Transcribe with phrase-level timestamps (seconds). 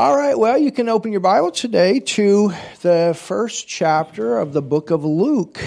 [0.00, 2.52] All right, well, you can open your Bible today to
[2.82, 5.58] the first chapter of the book of Luke.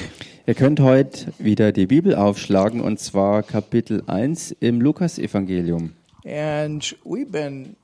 [0.48, 5.92] Ihr könnt heute wieder die Bibel aufschlagen und zwar Kapitel 1 im Lukasevangelium.
[6.24, 7.76] And we've been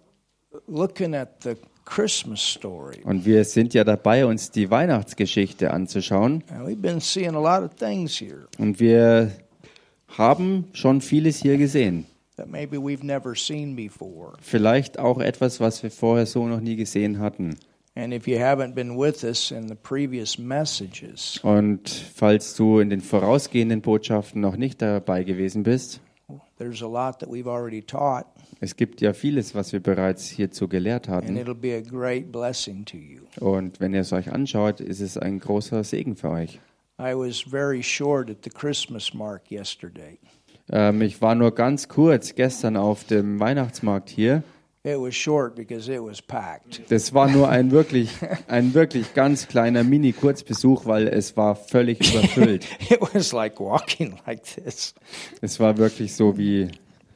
[0.68, 3.02] looking at the Christmas story.
[3.04, 6.46] Und wir sind ja dabei, uns die Weihnachtsgeschichte anzuschauen.
[6.50, 9.34] And we've been seeing a lot of things here Und wir
[10.18, 12.06] haben schon vieles hier gesehen.
[12.38, 14.34] That maybe we've never seen before.
[14.42, 17.58] Vielleicht auch etwas, was wir vorher so noch nie gesehen hatten.
[17.96, 22.90] And if you haven't been with us in the previous messages, Und falls du in
[22.92, 26.00] den vorausgehenden Botschaften noch nicht dabei gewesen bist,
[26.60, 28.26] there's a lot that we've already taught,
[28.60, 31.38] es gibt ja vieles, was wir bereits hierzu gelehrt and hatten.
[31.38, 33.22] it'll be a great blessing to you.
[33.40, 36.60] Und wenn ihr es euch anschaut, ist es ein großer Segen für euch.
[37.00, 40.20] I was very short at the Christmas mark yesterday.
[40.72, 44.44] Ähm, ich war nur ganz kurz gestern auf dem Weihnachtsmarkt hier.
[44.84, 46.82] It was short because it was packed.
[46.90, 48.12] Das war nur ein wirklich,
[48.48, 52.66] ein wirklich ganz kleiner Mini-Kurzbesuch, weil es war völlig überfüllt.
[52.90, 54.94] It was like walking like this.
[55.42, 56.70] Es war wirklich so wie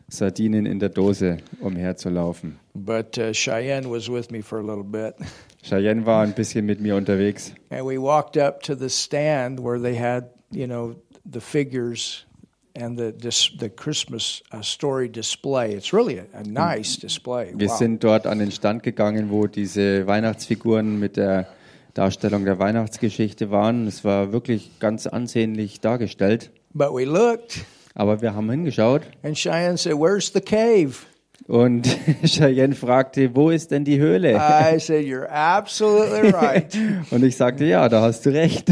[0.09, 2.59] Sardinen in der Dose umherzulaufen.
[2.73, 5.15] But uh, Cheyenne was with me for a little bit.
[5.63, 7.53] Cheyenne war ein bisschen mit mir unterwegs.
[7.69, 12.25] And we walked up to the stand where they had, you know, the figures
[12.75, 15.73] and the dis- the Christmas uh, story display.
[15.73, 17.53] It's really a, a nice display.
[17.55, 21.47] Wir sind dort an den Stand gegangen, wo diese Weihnachtsfiguren mit der
[21.93, 23.87] Darstellung der Weihnachtsgeschichte waren.
[23.87, 26.51] Es war wirklich ganz ansehnlich dargestellt.
[26.73, 31.05] But we looked, Aber wir haben hingeschaut and Cheyenne said, "Where's the cave?"
[31.47, 31.85] und
[32.23, 34.35] Cheyenne fragte, wo ist denn die Höhle?
[34.35, 36.73] I said, "You're absolutely right."
[37.11, 38.71] Und ich sagte, ja, da hast du recht.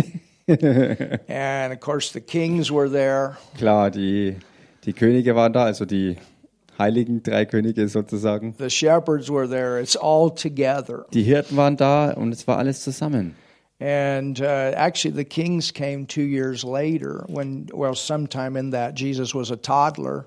[1.27, 3.37] and of course, the kings were there.
[3.57, 4.37] Klar, die,
[4.85, 6.17] die Könige waren da, also die
[6.79, 8.55] heiligen drei Könige sozusagen.
[8.57, 9.79] The shepherds were there.
[9.79, 11.05] It's all together.
[11.13, 13.35] Die Hirten waren da und es war alles zusammen.
[13.81, 19.33] And uh, actually, the kings came two years later when, well, sometime in that, Jesus
[19.33, 20.25] was a toddler.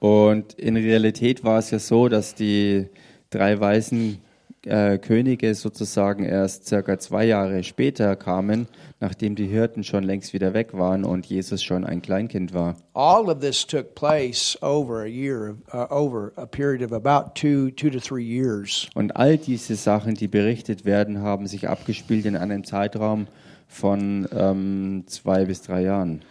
[0.00, 2.88] Und in Realität war es ja so, dass die
[3.30, 4.18] drei weißen
[4.66, 8.68] äh, Könige sozusagen erst circa zwei Jahre später kamen,
[9.00, 12.76] nachdem die Hirten schon längst wieder weg waren und Jesus schon ein Kleinkind war.
[12.94, 17.70] All of this took place over a year, uh, over a period of about two,
[17.70, 18.88] two to three years.
[18.94, 23.26] Und all diese Sachen, die berichtet werden, haben sich abgespielt in einem Zeitraum
[23.66, 26.22] von ähm, zwei bis drei Jahren.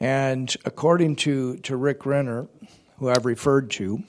[0.00, 2.48] And according to, to Rick Renner,
[2.98, 4.00] who I've referred to,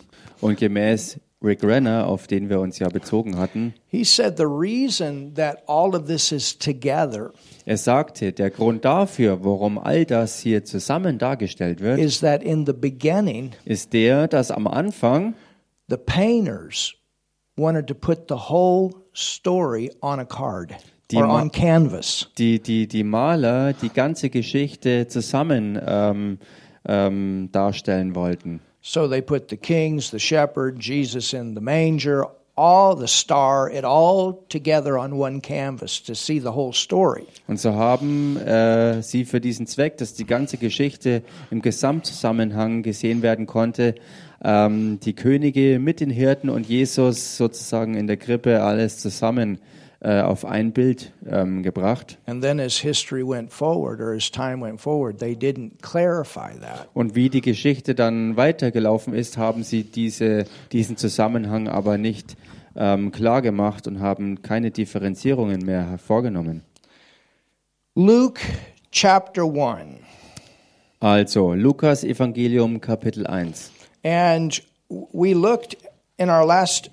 [0.41, 5.33] Und gemäß Rick Renner, auf den wir uns ja bezogen hatten, he said the reason
[5.35, 7.31] that all of this is together
[7.65, 12.65] er sagte, der Grund dafür, warum all das hier zusammen dargestellt wird, is that in
[12.65, 15.33] the beginning, ist der, dass am Anfang
[15.87, 16.93] the painters
[17.55, 20.75] wanted to put the whole story on a card
[21.11, 22.29] Die on canvas.
[22.37, 26.37] die, die, die Maler die ganze Geschichte zusammen ähm,
[26.85, 28.59] ähm, darstellen wollten.
[28.81, 32.25] So they put the kings, the shepherd, Jesus in the manger,
[32.59, 37.25] all the star, it all together on one canvas to see the whole story.
[37.47, 43.21] Und so haben äh, sie für diesen Zweck, dass die ganze Geschichte im Gesamtzusammenhang gesehen
[43.21, 43.95] werden konnte,
[44.43, 49.59] ähm, die Könige mit den Hirten und Jesus sozusagen in der Krippe alles zusammen
[50.01, 52.17] äh, auf ein Bild ähm, gebracht.
[52.25, 56.87] And then as history went forward or as time went forward, they didn't clarify that.
[56.93, 62.37] Und wie die Geschichte dann weitergelaufen ist, haben sie diese, diesen Zusammenhang aber nicht
[62.77, 66.61] ähm, klar gemacht und haben keine Differenzierungen mehr hervorgenommen.
[67.95, 68.39] Luke
[68.91, 69.99] chapter 1.
[71.01, 73.71] Also, Lukas Evangelium Kapitel 1.
[74.03, 75.77] And we looked
[76.17, 76.89] in our last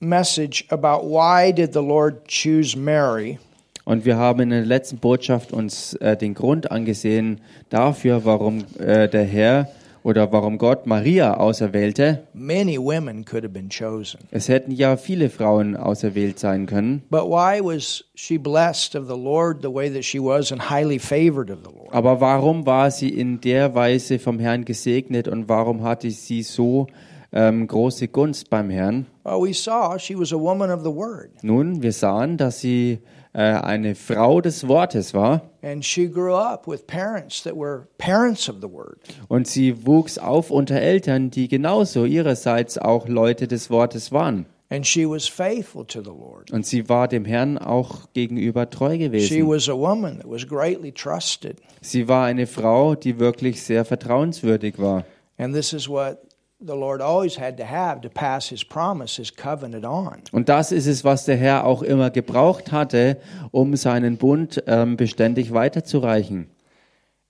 [0.00, 3.38] message about why did the Lord choose Mary?
[3.84, 7.40] Und wir haben in der letzten Botschaft uns äh, den Grund angesehen
[7.70, 9.68] dafür, warum äh, der Herr
[10.02, 12.22] oder warum Gott Maria auserwählte.
[12.32, 14.20] Many women could have been chosen.
[14.30, 17.02] Es hätten ja viele Frauen auserwählt sein können.
[17.10, 20.98] But why was she blessed of the Lord the way that she was and highly
[20.98, 21.92] favored of the Lord?
[21.92, 26.86] Aber warum war sie in der Weise vom Herrn gesegnet und warum hatte sie so
[27.32, 29.06] ähm, große Gunst beim Herrn?
[29.24, 32.98] Well, we saw she was a woman of the Word, Nun, wir sahen, dass sie
[33.32, 38.48] äh, eine Frau des Wortes war and she grew up with parents that were parents
[38.48, 38.98] of the Word.
[39.28, 44.46] und sie wuchs auf unter Eltern, die genauso ihrerseits auch Leute des Wortes waren.
[44.72, 46.52] And she was faithful to the Lord.
[46.52, 49.48] Und sie war dem Herrn auch gegenüber treu She gewesen.
[49.48, 51.56] was a woman that was greatly trusted.
[51.80, 55.04] Sie war eine Frau, die wirklich sehr vertrauenswürdig war.
[55.38, 56.18] And this is what
[56.60, 60.22] the Lord always had to have to pass his promise, his covenant on.
[60.32, 63.18] Und das ist es, was der Herr auch immer gebraucht hatte,
[63.50, 66.50] um seinen Bund ähm, beständig weiterzureichen.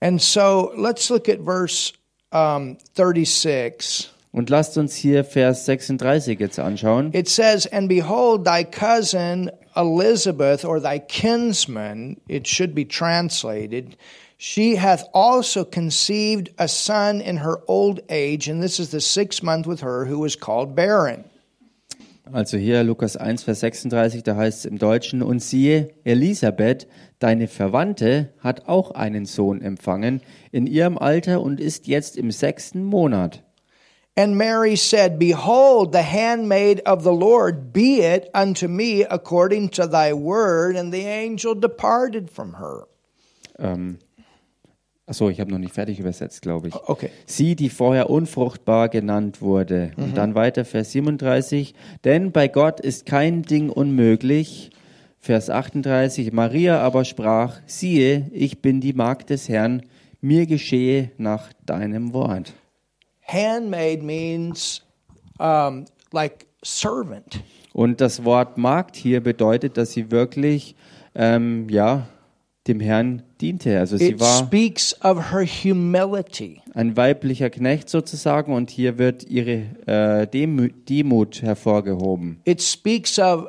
[0.01, 1.93] And so let's look at verse
[2.33, 4.11] um, 36.
[4.33, 7.13] Und lasst uns hier Vers 36 jetzt anschauen.
[7.13, 13.97] It says, And behold, thy cousin Elizabeth, or thy kinsman, it should be translated,
[14.43, 19.43] she hath also conceived a son in her old age, and this is the sixth
[19.43, 21.25] month with her, who was called barren.
[22.33, 26.87] Also hier Lukas 1, Vers 36, da heißt es im Deutschen, und siehe, Elisabeth,
[27.19, 30.23] deine Verwandte, hat auch einen Sohn empfangen
[30.53, 33.43] in ihrem Alter und ist jetzt im sechsten Monat.
[34.17, 39.87] And Mary said, Behold, the handmaid of the Lord, be it unto me according to
[39.87, 40.77] thy word.
[40.77, 42.87] And the angel departed from her.
[43.59, 43.99] Ähm,
[45.11, 46.75] achso, ich habe noch nicht fertig übersetzt, glaube ich.
[46.75, 47.11] Okay.
[47.27, 49.91] Sie, die vorher unfruchtbar genannt wurde.
[49.97, 51.75] Und dann weiter Vers 37.
[52.05, 54.71] Denn bei Gott ist kein Ding unmöglich.
[55.19, 56.33] Vers 38.
[56.33, 59.83] Maria aber sprach, siehe, ich bin die Magd des Herrn,
[60.21, 62.55] mir geschehe nach deinem Wort.
[63.23, 64.83] Handmaid means
[65.39, 67.43] um, like servant.
[67.73, 70.77] Und das Wort Magd hier bedeutet, dass sie wirklich,
[71.15, 72.07] ähm, ja,
[72.71, 73.79] dem Herrn diente.
[73.79, 76.61] Also sie It war speaks of her humility.
[76.75, 82.41] ein weiblicher Knecht sozusagen und hier wird ihre äh, Demü Demut hervorgehoben.
[82.45, 83.47] It speaks of,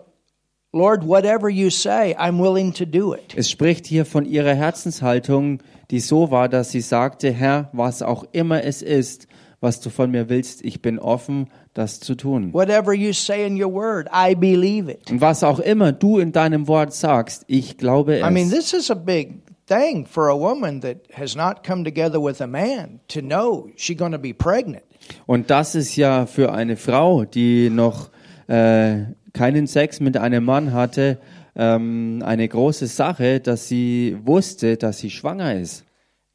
[0.74, 3.34] Lord, whatever you say, I'm willing to do it.
[3.36, 5.60] Es spricht hier von ihrer Herzenshaltung,
[5.92, 9.28] die so war, dass sie sagte, Herr, was auch immer es ist,
[9.62, 12.52] was du von mir willst, ich bin offen, das zu tun.
[12.54, 15.10] Whatever you say in your word, I believe it.
[15.10, 18.52] Und was auch immer du in deinem Wort sagst, ich glaube I mean, es.
[18.52, 22.48] this is a big thing for a woman that has not come together with a
[22.48, 24.84] man to know she's going to be pregnant.
[25.28, 28.10] Und das ist ja für eine Frau, die noch
[28.48, 31.20] äh, keinen Sex mit einem Mann hatte,
[31.56, 35.86] ähm, eine große Sache, dass sie wusste, dass sie schwanger ist.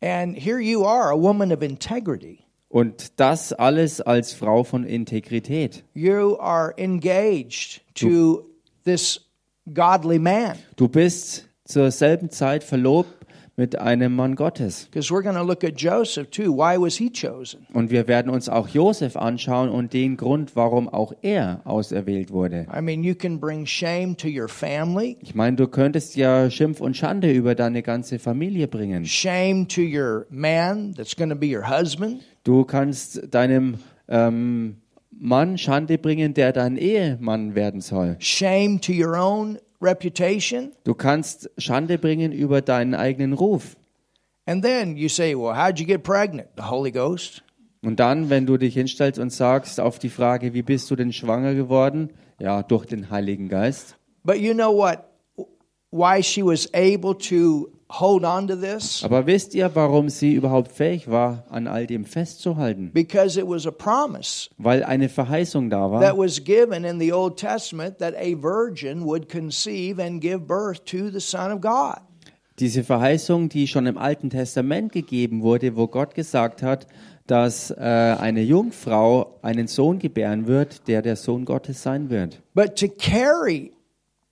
[0.00, 2.45] And here you are, a woman of integrity.
[2.69, 5.85] Und das alles als Frau von Integrität.
[5.95, 8.45] You are engaged to
[8.85, 9.21] this
[9.73, 10.59] godly man.
[10.77, 13.16] Du bist zur selben Zeit verlobt
[13.56, 14.87] mit einem Mann Gottes.
[14.91, 16.53] Because we're going to look at Joseph too.
[16.55, 17.67] Why was he chosen?
[17.73, 22.67] Und wir werden uns auch Josef anschauen und den Grund, warum auch er auserwählt wurde.
[22.76, 26.81] I mean, you can bring shame to your family, Ich meine, du könntest ja Schimpf
[26.81, 29.05] und Schande über deine ganze Familie bringen.
[29.06, 33.76] shame to your man that's going to be your husband, Du kannst deinem
[34.08, 34.76] ähm,
[35.19, 38.17] Mann Schande bringen, der dein Ehemann werden soll.
[38.19, 40.73] shame to your own reputation.
[40.84, 43.76] Du kannst Schande bringen über deinen eigenen Ruf.
[44.46, 46.49] And then you say, well, how'd you get pregnant?
[46.56, 47.43] The Holy Ghost.
[47.82, 51.12] Und dann, wenn du dich hinstellst und sagst auf die Frage, wie bist du denn
[51.12, 52.12] schwanger geworden?
[52.40, 53.96] Ja, durch den Heiligen Geist.
[54.25, 55.05] But you know what?
[55.90, 59.03] Why she was able to hold on to this?
[59.05, 62.91] Aber wisst ihr, warum sie überhaupt fähig war, an all dem festzuhalten?
[62.93, 67.12] Because it was a promise Weil eine Verheißung da that war, was given in the
[67.12, 72.00] Old Testament that a virgin would conceive and give birth to the Son of God.
[72.59, 76.87] diese Verheißung, die schon im Alten Testament gegeben wurde, wo Gott gesagt hat,
[77.27, 82.41] dass äh, eine Jungfrau einen Sohn gebären wird, der der Sohn Gottes sein wird.
[82.55, 83.73] But to carry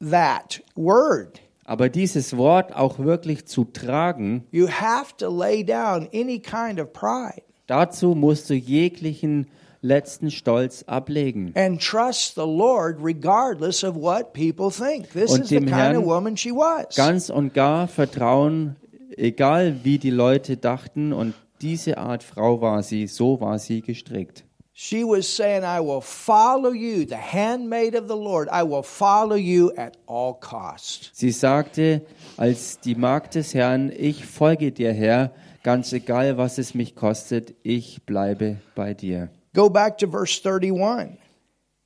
[0.01, 6.39] that word, Aber dieses Wort auch wirklich zu tragen, you have to lay down any
[6.39, 9.47] kind of pride dazu musst du jeglichen
[9.81, 11.53] letzten Stolz ablegen.
[11.55, 15.11] and trust the Lord regardless of what people think.
[15.13, 16.95] This Und is the kind Herrn of woman she was.
[16.97, 18.77] Ganz und gar vertrauen,
[19.17, 21.13] egal wie die Leute dachten.
[21.13, 24.45] Und diese Art Frau war sie, so war sie gestrickt.
[24.77, 28.49] She was saying, I will follow you, the handmaid of the Lord.
[28.49, 31.13] I will follow you at all cost.
[31.13, 32.03] Sie sagte
[32.37, 35.31] als die Magd des Herrn, ich folge dir, Herr,
[35.63, 39.29] ganz egal, was es mich kostet, ich bleibe bei dir.
[39.55, 41.21] Go back to verse 31.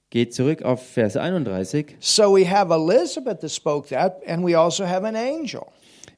[0.08, 1.96] Geht zurück auf Vers 31.
[2.00, 5.66] So we have Elizabeth that spoke that, and we also have an angel.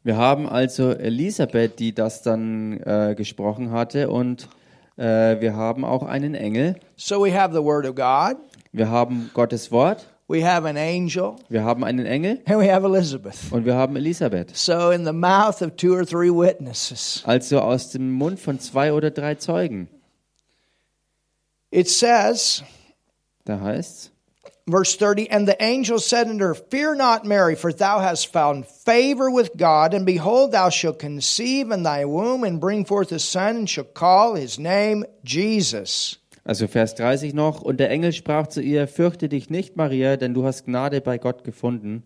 [0.05, 4.49] Wir haben also Elisabeth, die das dann äh, gesprochen hatte, und
[5.01, 6.77] äh, wir haben auch einen Engel.
[6.97, 8.37] So we have the word of God,
[8.73, 12.87] Wir haben Gottes Wort, we have an angel, wir haben einen Engel and we have
[12.87, 13.35] Elizabeth.
[13.51, 14.57] und wir haben Elisabeth.
[14.57, 18.93] So in the mouth of two or three witnesses, Also aus dem Mund von zwei
[18.93, 19.89] oder drei Zeugen.
[21.73, 22.63] it says,
[23.45, 24.13] Da heißt
[24.69, 28.67] verse 30, and the angel said unto her, Fear not, Mary, for thou hast found
[28.67, 33.19] favor with God, and behold, thou shalt conceive in thy womb and bring forth a
[33.19, 36.19] son, and shall call his name Jesus.
[36.45, 37.63] Also Vers 30 noch.
[37.63, 41.19] Und der Engel sprach zu ihr, fürchte dich nicht, Maria, denn du hast Gnade bei
[41.19, 42.05] Gott gefunden.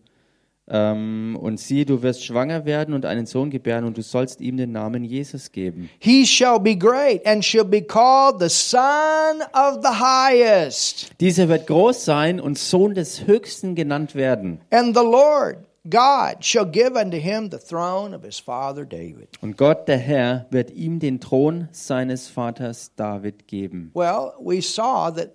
[0.66, 4.56] Ähm, und siehe, du wirst schwanger werden und einen Sohn gebären und du sollst ihm
[4.56, 5.90] den Namen Jesus geben.
[5.98, 11.10] He shall be great and shall be called the Son of the Highest.
[11.20, 14.60] Dieser wird groß sein und Sohn des Höchsten genannt werden.
[14.70, 15.58] And the Lord
[15.90, 19.28] God shall give unto him the throne of his father David.
[19.42, 23.90] Und Gott, der Herr, wird ihm den Thron seines Vaters David geben.
[23.92, 25.32] Well, we saw that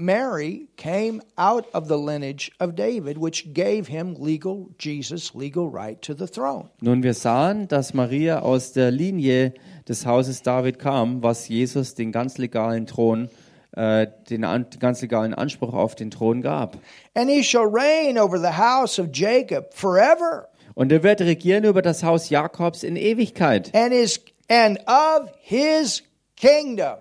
[0.00, 6.00] Mary came out of the lineage of David, which gave him legal, Jesus, legal right
[6.02, 6.70] to the throne.
[6.80, 9.54] Nun, wir sahen, dass Maria aus der Linie
[9.88, 13.28] des Hauses David kam, was Jesus den ganz legalen Thron,
[13.72, 16.78] äh, den, an, den ganz legalen Anspruch auf den Thron gab.
[17.14, 21.82] And he shall reign over the house of Jacob forever, Und er wird regieren über
[21.82, 23.74] das Haus Jakobs in Ewigkeit.
[23.74, 26.04] and his and of his
[26.36, 26.98] kingdom,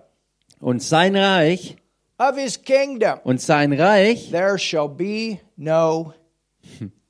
[0.60, 1.76] Und sein Reich,
[2.18, 6.14] of his kingdom, und sein Reich there shall be no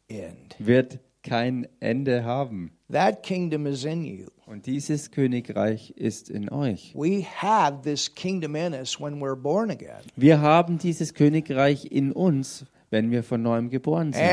[0.08, 0.56] end.
[0.60, 2.72] wird kein Ende haben.
[2.90, 4.28] That kingdom is in you.
[4.46, 6.94] Und dieses Königreich ist in euch.
[6.96, 10.02] We have this kingdom in us when we're born again.
[10.16, 14.24] Wir haben dieses Königreich in uns, wenn wir von neuem geboren sind.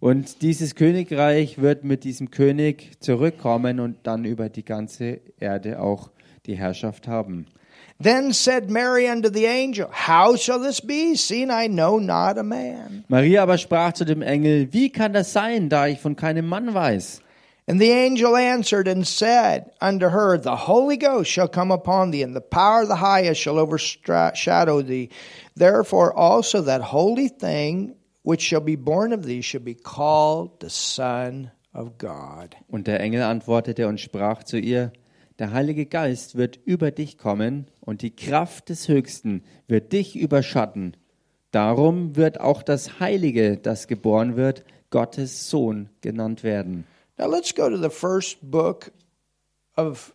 [0.00, 6.10] Und dieses Königreich wird mit diesem König zurückkommen und dann über die ganze Erde auch
[6.46, 7.46] die Herrschaft haben.
[8.00, 12.42] Then said Mary unto the angel, How shall this be, seeing I know not a
[12.42, 13.04] man?
[13.08, 16.74] Maria aber sprach zu dem Engel, wie kann das sein, da ich von keinem Mann
[16.74, 17.20] weiß?
[17.68, 22.24] And the angel answered and said unto her, The Holy Ghost shall come upon thee,
[22.24, 25.10] and the power of the highest shall overshadow thee.
[25.54, 30.68] Therefore also that holy thing which shall be born of thee shall be called the
[30.68, 32.56] Son of God.
[32.68, 34.92] Und der Engel antwortete und sprach zu ihr,
[35.38, 40.96] der Heilige Geist wird über dich kommen und die Kraft des Höchsten wird dich überschatten.
[41.50, 46.86] Darum wird auch das Heilige, das geboren wird, Gottes Sohn genannt werden.
[47.18, 48.92] Now let's go to the first book
[49.76, 50.14] of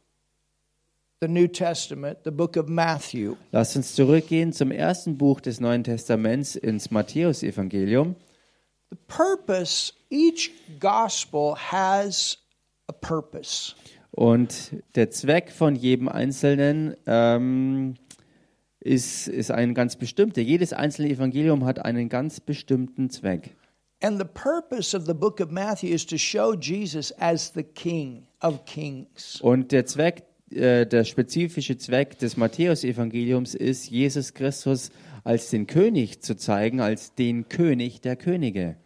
[1.19, 3.35] the New Testament, the book of Matthew.
[3.51, 8.15] Lasst uns zurückgehen zum ersten Buch des Neuen Testaments ins Matthäusevangelium.
[8.91, 12.37] The purpose, each gospel has
[12.87, 13.73] a purpose.
[14.11, 17.95] Und der Zweck von jedem Einzelnen ähm,
[18.79, 20.41] ist, ist ein ganz bestimmter.
[20.41, 23.55] Jedes einzelne Evangelium hat einen ganz bestimmten Zweck.
[24.01, 28.27] And the purpose of the book of Matthew is to show Jesus as the King
[28.41, 29.41] of kings.
[29.41, 34.91] Und der Zweck, äh, der spezifische Zweck des Matthäusevangeliums ist, Jesus Christus
[35.23, 38.77] als den König zu zeigen, als den König der Könige.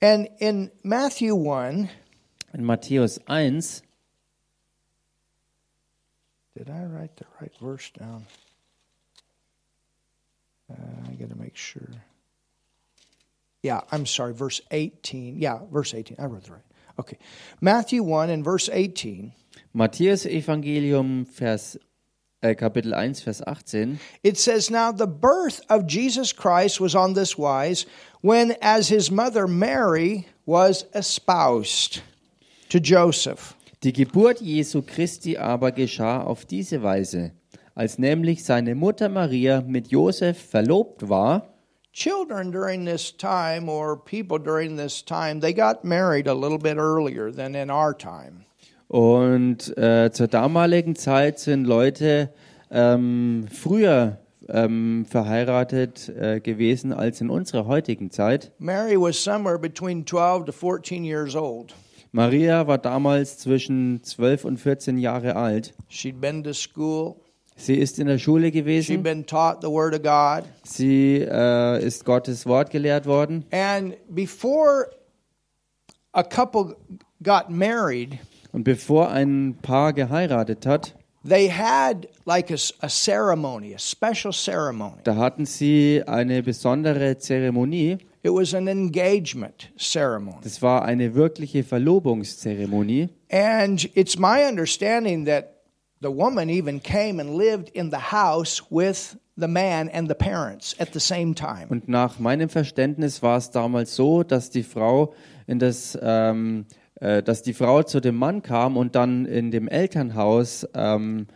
[0.00, 1.88] And in Matthew 1,
[2.54, 3.82] In Matthäus 1,
[6.54, 8.26] did I write the right verse down?
[10.70, 11.88] Uh, I got to make sure.
[13.62, 15.36] Yeah, I'm sorry, verse 18.
[15.36, 16.16] Yeah, verse 18.
[16.18, 16.62] I wrote it right.
[16.98, 17.18] Okay.
[17.60, 19.32] Matthew 1 and verse 18.
[19.74, 21.78] Matthäus Evangelium, Vers,
[22.40, 23.98] äh, Kapitel 1, Vers 18.
[24.22, 27.86] It says, Now the birth of Jesus Christ was on this wise,
[28.20, 32.02] when as his mother Mary was espoused
[32.68, 33.56] to Joseph.
[33.82, 37.32] Die Geburt Jesu Christi aber geschah auf diese Weise,
[37.74, 41.53] als nämlich seine Mutter Maria mit Josef verlobt war.
[41.94, 46.76] Children during this time, or people during this time, they got married a little bit
[46.76, 48.46] earlier than in our time.
[48.88, 52.30] Und äh, zur damaligen Zeit sind Leute
[52.72, 58.50] ähm, früher ähm, verheiratet äh, gewesen als in unserer heutigen Zeit.
[58.58, 61.74] Mary was somewhere between 12 to 14 years old.
[62.10, 65.74] Maria war damals zwischen 12 und 14 Jahre alt.
[65.88, 67.16] She'd been to school,
[67.56, 69.02] Sie ist in der Schule gewesen.
[69.02, 70.44] been taught the Word of God.
[70.64, 73.44] Sie äh, ist Gottes Wort gelehrt worden.
[73.52, 74.90] And before
[76.12, 76.76] a couple
[77.22, 78.18] got married,
[78.52, 80.94] Und bevor ein Paar geheiratet hat,
[81.26, 85.00] they had like a, a ceremony, a special ceremony.
[85.04, 87.98] da hatten sie eine besondere Zeremonie.
[88.22, 90.38] It was an engagement ceremony.
[90.42, 93.08] Das war eine wirkliche Verlobungszeremonie.
[93.30, 95.53] And it's my understanding that
[96.04, 100.76] the woman even came and lived in the house with the man and the parents
[100.78, 101.66] at the same time.
[101.70, 105.14] Und nach meinem Verständnis war es damals so, dass die Frau
[105.46, 106.66] in das, ähm,
[107.00, 111.26] äh, dass die Frau zu dem Mann kam und dann in dem Elternhaus ähm,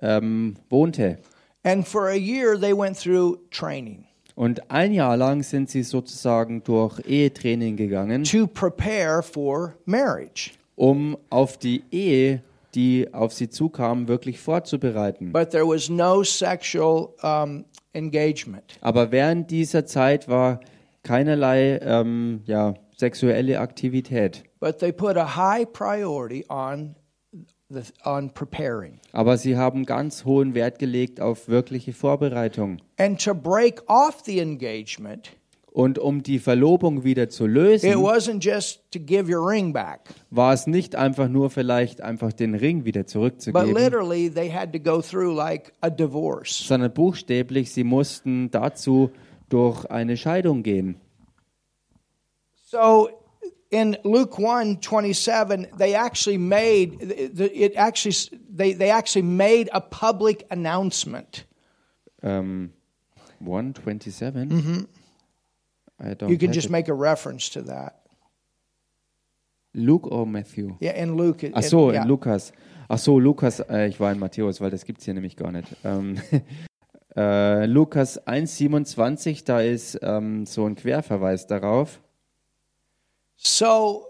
[0.00, 1.18] ähm, wohnte.
[1.64, 6.64] And for a year, they went through training Und ein Jahr lang sind sie sozusagen
[6.64, 10.52] durch Ehetraining gegangen, to prepare for marriage.
[10.74, 12.42] um auf die Ehe
[12.74, 15.32] die auf sie zukamen, wirklich vorzubereiten.
[15.32, 18.78] But there was no sexual um, engagement.
[18.80, 20.60] Aber während dieser Zeit war
[21.02, 24.44] keinerlei ähm, ja, sexuelle Aktivität.
[24.60, 26.94] But they put a high priority on
[27.68, 29.00] the, on preparing.
[29.12, 32.78] Aber sie haben ganz hohen Wert gelegt auf wirkliche Vorbereitung.
[32.98, 35.32] And to break off the engagement,
[35.72, 40.00] Und um die Verlobung wieder zu it lösen, wasn't just to give your ring back,
[40.30, 44.72] war es nicht einfach nur vielleicht einfach den Ring wieder but zurückzugeben, literally they had
[44.72, 46.66] to go through like a divorce.
[46.68, 49.10] sondern buchstäblich, sie mussten dazu
[49.48, 50.96] durch eine Scheidung gehen.
[52.66, 53.08] So
[53.70, 58.14] in Luke 1 27, they actually made it actually
[58.54, 61.46] they, they actually made a public announcement.
[62.22, 62.72] Ähm,
[63.40, 64.86] 127?
[66.02, 66.72] I don't You can just it.
[66.72, 68.00] make a reference to that.
[69.74, 70.76] Luke or Matthew?
[70.80, 71.44] Yeah, in Luke.
[71.54, 72.02] Ach so, it- yeah.
[72.02, 72.52] in Lukas.
[72.88, 75.68] Ach so, Lukas, äh, ich war in Matthäus, weil das gibt's hier nämlich gar nicht.
[75.82, 76.20] Ähm,
[77.16, 82.00] äh, Lukas 1,27, da ist ähm, so ein Querverweis darauf.
[83.36, 84.08] So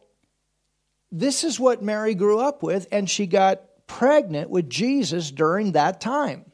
[1.17, 6.01] this is what Mary grew up with, and she got pregnant with Jesus during that
[6.01, 6.47] time.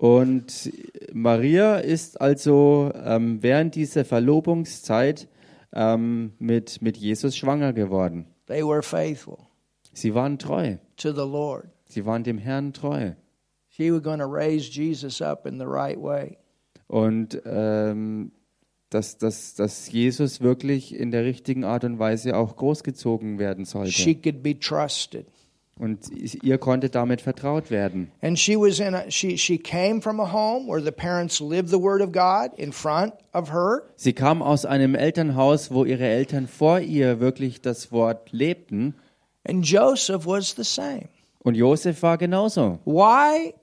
[0.00, 0.72] Und
[1.12, 5.28] Maria ist also ähm, während dieser Verlobungszeit
[5.74, 8.24] ähm, mit, mit Jesus schwanger geworden.
[8.46, 9.36] They were faithful
[9.92, 10.76] Sie waren treu.
[10.96, 11.66] to the Lord.
[11.84, 13.10] Sie waren dem Herrn treu.
[13.68, 16.38] She was going to raise Jesus up in the right way.
[16.86, 18.32] Und ähm,
[18.88, 23.70] dass, dass, dass Jesus wirklich in der richtigen Art und Weise auch großgezogen werden She
[23.70, 24.14] sollte.
[24.22, 25.26] could be trusted.
[25.80, 26.10] Und
[26.42, 28.12] ihr konnte damit vertraut werden.
[28.20, 31.70] And she was in a she she came from a home where the parents lived
[31.70, 33.84] the word of God in front of her.
[33.96, 38.94] Sie kam aus einem Elternhaus, wo ihre Eltern vor ihr wirklich das Wort lebten.
[39.48, 41.08] And Joseph was the same.
[41.38, 42.78] Und Josef war genauso.
[42.84, 43.54] Why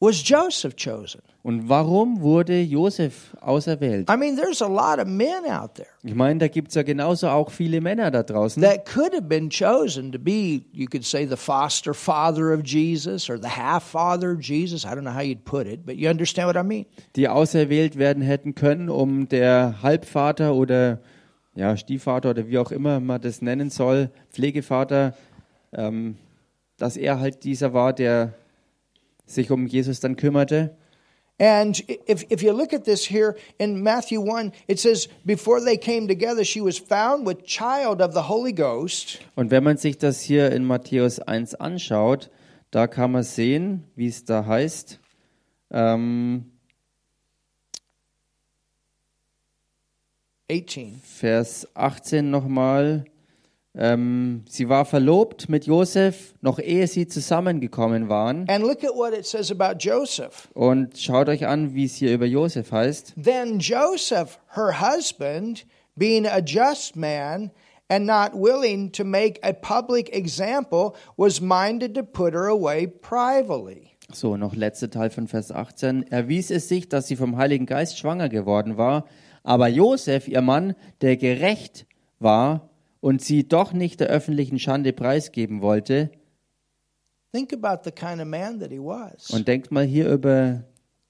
[0.00, 1.20] was Joseph chosen?
[1.42, 4.10] Und warum wurde Josef auserwählt?
[4.10, 6.82] I mean, there's a lot of men out there Ich meine, da gibt es ja
[6.82, 11.04] genauso auch viele Männer da draußen, that could have been chosen to be, you could
[11.04, 14.84] say, the foster father of Jesus or the half father of Jesus.
[14.84, 16.84] I don't know how you'd put it, but you understand what I mean.
[17.16, 21.00] die auserwählt werden hätten können, um der Halbvater oder
[21.54, 25.14] ja, Stiefvater oder wie auch immer man das nennen soll, Pflegevater,
[25.72, 26.16] ähm,
[26.76, 28.34] dass er halt dieser war, der
[29.26, 30.76] sich um Jesus dann kümmerte.
[31.40, 35.78] And if, if you look at this here in Matthew 1, it says, Before they
[35.78, 39.18] came together, she was found with child of the Holy Ghost.
[39.36, 42.30] Und wenn man sich das hier in Matthäus 1 anschaut,
[42.70, 45.00] da kann man sehen, wie es da heißt.
[45.70, 46.44] Ähm,
[50.50, 51.00] 18.
[51.02, 53.06] Vers 18 nochmal.
[53.76, 58.48] Ähm, sie war verlobt mit Josef, noch ehe sie zusammengekommen waren.
[58.48, 60.48] And look at what it says about Joseph.
[60.54, 63.14] Und schaut euch an, wie es hier über Josef heißt.
[63.22, 67.52] Then Joseph, her husband, being a just man
[67.88, 73.90] and not willing to make a public example, was minded to put her away privately.
[74.12, 76.10] So, noch letzter Teil von Vers 18.
[76.10, 79.04] Erwies es sich, dass sie vom Heiligen Geist schwanger geworden war.
[79.44, 81.86] Aber Josef, ihr Mann, der gerecht
[82.18, 82.69] war
[83.00, 86.10] und sie doch nicht der öffentlichen Schande preisgeben wollte.
[87.32, 89.30] Think about the kind of man that he was.
[89.30, 90.64] Und denkt mal hier über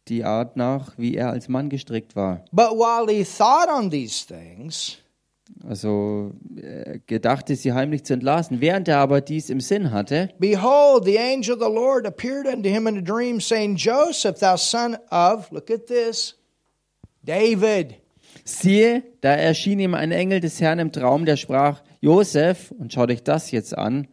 [0.09, 2.45] die Art nach, wie er als Mann gestrickt war.
[2.53, 4.99] But while he thought on these things,
[5.67, 6.33] Also
[7.07, 8.61] gedachte, sie heimlich zu entlassen.
[8.61, 12.69] Während er aber dies im Sinn hatte, behold, the angel of the Lord appeared unto
[12.69, 16.37] him in a dream, saying, Joseph, thou son of, look at this,
[17.25, 17.97] David.
[18.45, 23.11] Siehe, da erschien ihm ein Engel des Herrn im Traum, der sprach, Josef, und schaut
[23.11, 24.09] euch das jetzt an,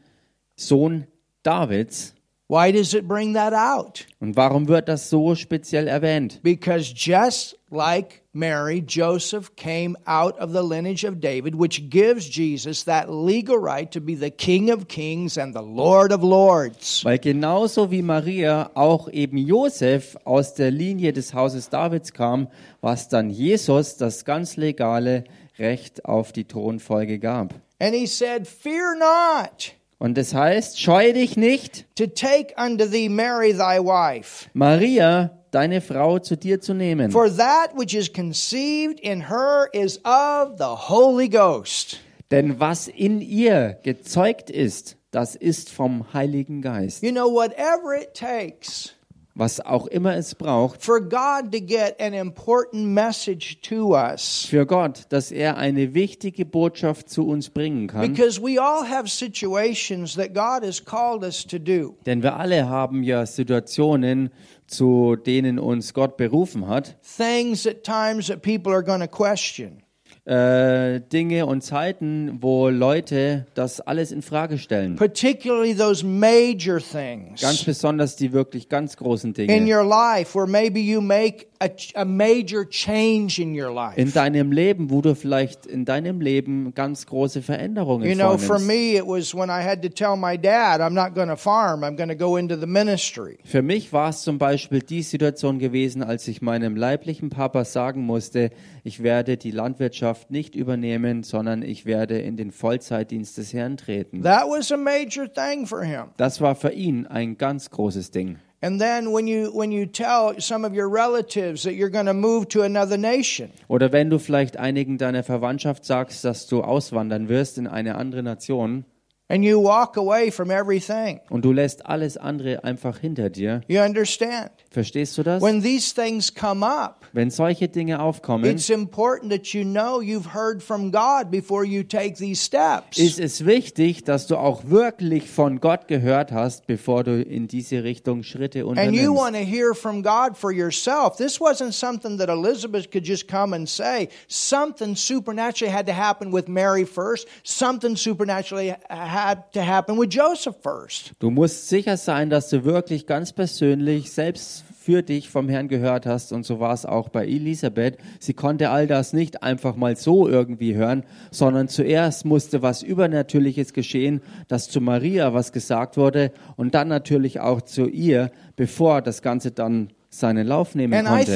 [0.55, 1.07] Sohn
[1.43, 2.13] Davids.
[2.49, 4.05] Why does it bring that out?
[4.19, 6.39] Und warum wird das so speziell erwähnt?
[6.43, 12.83] Because just like Mary, Joseph came out of the lineage of David, which gives Jesus
[12.83, 17.03] that legal right to be the King of Kings and the Lord of Lords.
[17.03, 22.47] Weil genauso wie Maria auch eben Josef aus der Linie des Hauses Davids kam,
[22.79, 25.23] was dann Jesus das ganz legale
[25.57, 27.55] Recht auf die Thronfolge gab.
[27.79, 33.09] And he said, Fear not Und das heißt, scheue dich nicht, to take unto thee
[33.09, 37.09] Mary thy wife, Maria, deine Frau, zu dir zu nehmen.
[37.11, 41.99] for that which is conceived in her is of the Holy Ghost.
[42.29, 47.01] Denn was in ihr gezeugt ist, das ist vom Heiligen Geist.
[47.01, 48.93] You know, whatever it takes
[49.37, 54.45] was auch immer es braucht, for God to get an important message to us.
[54.49, 58.01] für Gott, dass er eine wichtige Botschaft zu uns bringen kann.
[58.01, 61.95] Because we all have situations that God has called us to do.
[62.05, 64.31] Denn wir alle haben ja Situationen,
[64.65, 66.97] zu denen uns Gott berufen hat.
[67.01, 69.83] Things at times that people are going to question.
[70.27, 74.97] Äh, Dinge und Zeiten, wo Leute das alles in Frage stellen.
[74.97, 79.73] Particularly those major things Ganz besonders die wirklich ganz großen in Dinge.
[79.73, 83.97] your life where maybe you make a, a major change in your life.
[83.97, 88.59] In deinem Leben, wo du vielleicht in deinem Leben ganz große Veränderungen You know, for
[88.59, 91.83] me, it was when I had to tell my dad, I'm not going to farm,
[91.83, 93.39] I'm going to go into the ministry.
[93.43, 98.05] Für mich war es zum Beispiel die Situation gewesen, als ich meinem leiblichen Papa sagen
[98.05, 98.51] musste,
[98.83, 104.23] ich werde die Landwirtschaft nicht übernehmen, sondern ich werde in den Vollzeitdienst des Herrn treten.
[104.23, 106.05] That was a major thing for him.
[106.17, 108.37] Das war für ihn ein ganz großes Ding.
[108.59, 112.13] And then when you when you tell some of your relatives that you're going to
[112.13, 117.29] move to another nation, Oder wenn du vielleicht einigen deiner Verwandtschaft sagst, dass du auswandern
[117.29, 118.85] wirst in eine andere Nation
[119.29, 121.19] and you walk away from everything.
[121.29, 123.61] und du lässt alles andere einfach hinter dir.
[123.67, 124.51] You understand?
[124.71, 125.41] Verstehst du das?
[125.41, 130.33] When these things come up, Wenn solche Dinge aufkommen, it's important that you know you've
[130.33, 132.97] heard from God before you take these steps.
[132.97, 137.83] ist es wichtig, dass du auch wirklich von Gott gehört hast, bevor du in diese
[137.83, 139.15] Richtung Schritte And you unternimmst.
[139.15, 141.17] want to hear from God for yourself.
[141.17, 144.09] This wasn't something that Elizabeth could just come and say.
[144.27, 147.27] Something supernaturally had to happen with Mary first.
[147.43, 148.75] Something supernaturally
[149.17, 151.13] had to happen with Joseph first.
[151.19, 156.05] Du musst sicher sein, dass du wirklich ganz persönlich selbst für dich vom Herrn gehört
[156.05, 156.31] hast.
[156.31, 157.97] Und so war es auch bei Elisabeth.
[158.19, 163.73] Sie konnte all das nicht einfach mal so irgendwie hören, sondern zuerst musste was Übernatürliches
[163.73, 169.21] geschehen, dass zu Maria was gesagt wurde und dann natürlich auch zu ihr, bevor das
[169.21, 171.31] Ganze dann seinen Lauf nehmen konnte.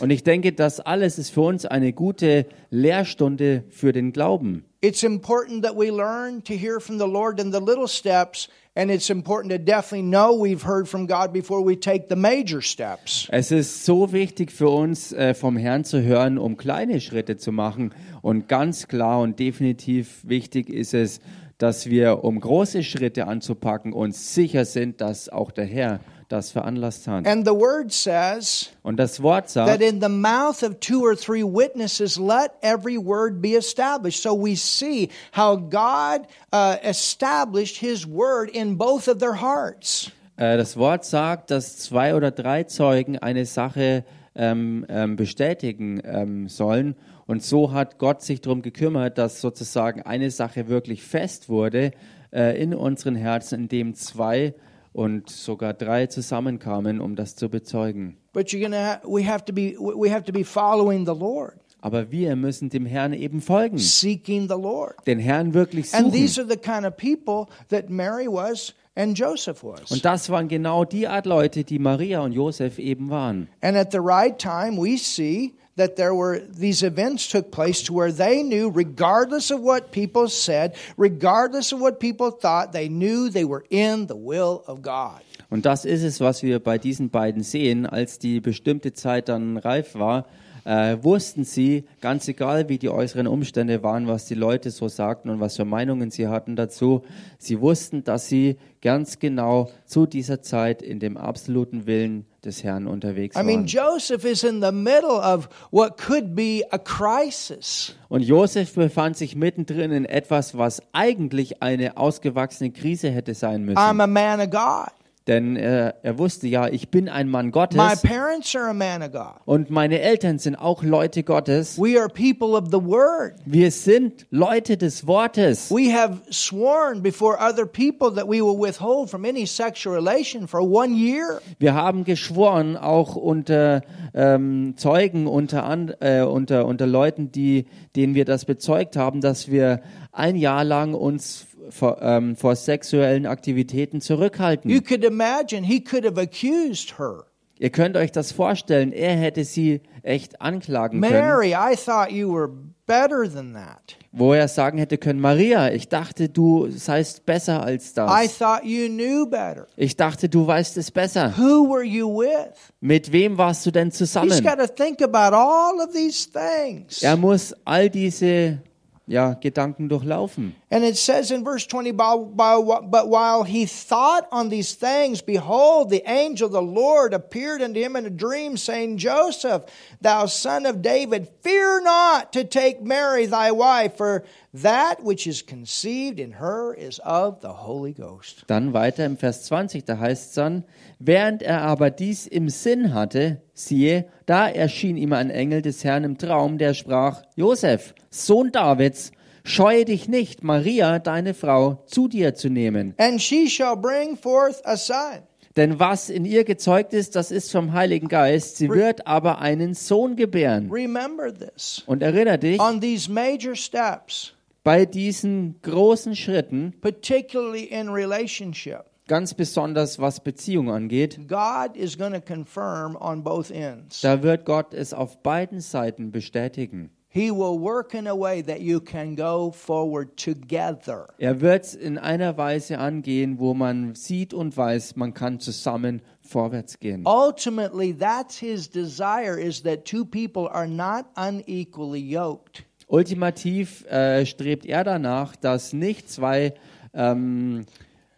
[0.00, 4.64] Und ich denke, das alles ist für uns eine gute Lehrstunde für den Glauben.
[4.80, 8.92] It's important that we learn to hear from the Lord in the little steps, and
[8.92, 13.26] it's important to definitely know we've heard from God before we take the major steps.
[13.32, 17.50] Es ist so wichtig für uns, äh, vom Herrn zu hören, um kleine Schritte zu
[17.50, 17.92] machen.
[18.22, 21.20] Und ganz klar und definitiv wichtig ist es,
[21.58, 27.08] dass wir, um große Schritte anzupacken, uns sicher sind, dass auch der Herr das veranlasst
[27.08, 27.26] hat.
[27.26, 31.16] And the word says, Und das Wort that sagt, in the mouth of two or
[31.16, 38.06] three witnesses let every word be established so we see how god uh, established his
[38.06, 43.18] word in both of their hearts äh, das Wort sagt, dass zwei oder drei Zeugen
[43.18, 44.04] eine Sache
[44.36, 46.94] ähm, ähm, bestätigen ähm, sollen.
[47.28, 51.92] Und so hat Gott sich darum gekümmert, dass sozusagen eine Sache wirklich fest wurde
[52.32, 54.54] äh, in unseren Herzen, indem zwei
[54.92, 58.16] und sogar drei zusammenkamen, um das zu bezeugen.
[58.32, 61.54] but you're gonna ha- we have to be we have to be following the lord
[61.80, 66.18] Aber wir müssen dem Herrn eben folgen, seeking the lord den Herrn wirklich and suchen.
[66.18, 70.48] these are the kind of people that mary was and joseph was Und das waren
[70.48, 73.48] genau die Art Leute, die Maria und Josef eben waren.
[73.60, 77.92] and at the right time we see that there were these events took place to
[77.92, 83.30] where they knew regardless of what people said regardless of what people thought they knew
[83.30, 87.08] they were in the will of god Und das ist es, was wir bei diesen
[87.08, 87.86] beiden sehen.
[87.86, 90.26] Als die bestimmte Zeit dann reif war,
[90.68, 95.30] äh, wussten sie, ganz egal wie die äußeren Umstände waren, was die Leute so sagten
[95.30, 97.04] und was für Meinungen sie hatten dazu,
[97.38, 102.86] sie wussten, dass sie ganz genau zu dieser Zeit in dem absoluten Willen des Herrn
[102.86, 103.66] unterwegs I mean, waren.
[103.66, 107.96] Joseph is in the middle of what could be a crisis.
[108.10, 113.78] Und Josef befand sich mittendrin in etwas, was eigentlich eine ausgewachsene Krise hätte sein müssen.
[113.78, 114.97] I'm a man of God.
[115.28, 119.02] Denn äh, er wusste ja, ich bin ein Mann My Gottes parents are a man
[119.02, 119.34] of God.
[119.44, 121.78] und meine Eltern sind auch Leute Gottes.
[121.78, 123.34] We are people of the word.
[123.44, 125.70] Wir sind Leute des Wortes.
[125.70, 130.62] We have sworn before other people that we will withhold from any sexual relation for
[130.62, 131.42] one year.
[131.58, 133.82] Wir haben geschworen, auch unter
[134.14, 139.50] ähm, Zeugen, unter, an, äh, unter, unter Leuten, die, denen wir das bezeugt haben, dass
[139.50, 144.70] wir ein Jahr lang uns vor, ähm, vor sexuellen Aktivitäten zurückhalten.
[144.70, 147.24] You could imagine he could have accused her.
[147.60, 152.32] Ihr könnt euch das vorstellen, er hätte sie echt anklagen können, Mary, I thought you
[152.32, 152.48] were
[152.86, 153.96] better than that.
[154.12, 158.38] wo er sagen hätte können, Maria, ich dachte, du seist besser als I das.
[158.38, 159.66] thought you knew better.
[159.76, 161.34] Ich dachte, du weißt es besser.
[161.36, 162.54] Who were you with?
[162.80, 164.30] Mit wem warst du denn He's zusammen?
[164.44, 167.02] got to think about all of these things.
[167.02, 168.62] Er muss all diese
[169.08, 170.54] ja, Gedanken durchlaufen.
[170.70, 175.22] And it says in verse 20, "By- by- but while he thought on these things,
[175.22, 179.62] behold, the angel of the Lord appeared unto him in a dream, saying, Joseph,
[180.02, 185.42] thou son of David, fear not to take Mary thy wife, for that which is
[185.46, 188.44] conceived in her is of the Holy Ghost.
[188.46, 190.64] Dann weiter im Vers 20, da heißt es dann,
[190.98, 196.04] während er aber dies im Sinn hatte, siehe, da erschien ihm ein Engel des Herrn
[196.04, 199.12] im Traum, der sprach, Josef, Sohn Davids,
[199.44, 202.94] scheue dich nicht, Maria, deine Frau, zu dir zu nehmen.
[202.98, 205.22] And she shall bring forth a son.
[205.56, 209.74] Denn was in ihr gezeugt ist, das ist vom Heiligen Geist, sie wird aber einen
[209.74, 210.70] Sohn gebären.
[210.70, 211.82] Remember this.
[211.86, 219.34] Und erinnere dich, On these major steps, bei diesen großen Schritten, particularly in relationship, ganz
[219.34, 224.00] besonders was Beziehung angeht, God is going to confirm on both ends.
[224.02, 226.90] da wird Gott es auf beiden Seiten bestätigen.
[227.10, 231.08] He will work in a way that you can go forward together.
[231.18, 236.02] Er wird es in einer Weise angehen, wo man sieht und weiß, man kann zusammen
[236.20, 237.04] vorwärts gehen.
[237.06, 242.64] Ultimately, that's his desire is that two people are not unequally yoked.
[242.88, 246.54] Ultimativ äh, strebt er danach, dass nicht zwei
[246.92, 247.64] ähm,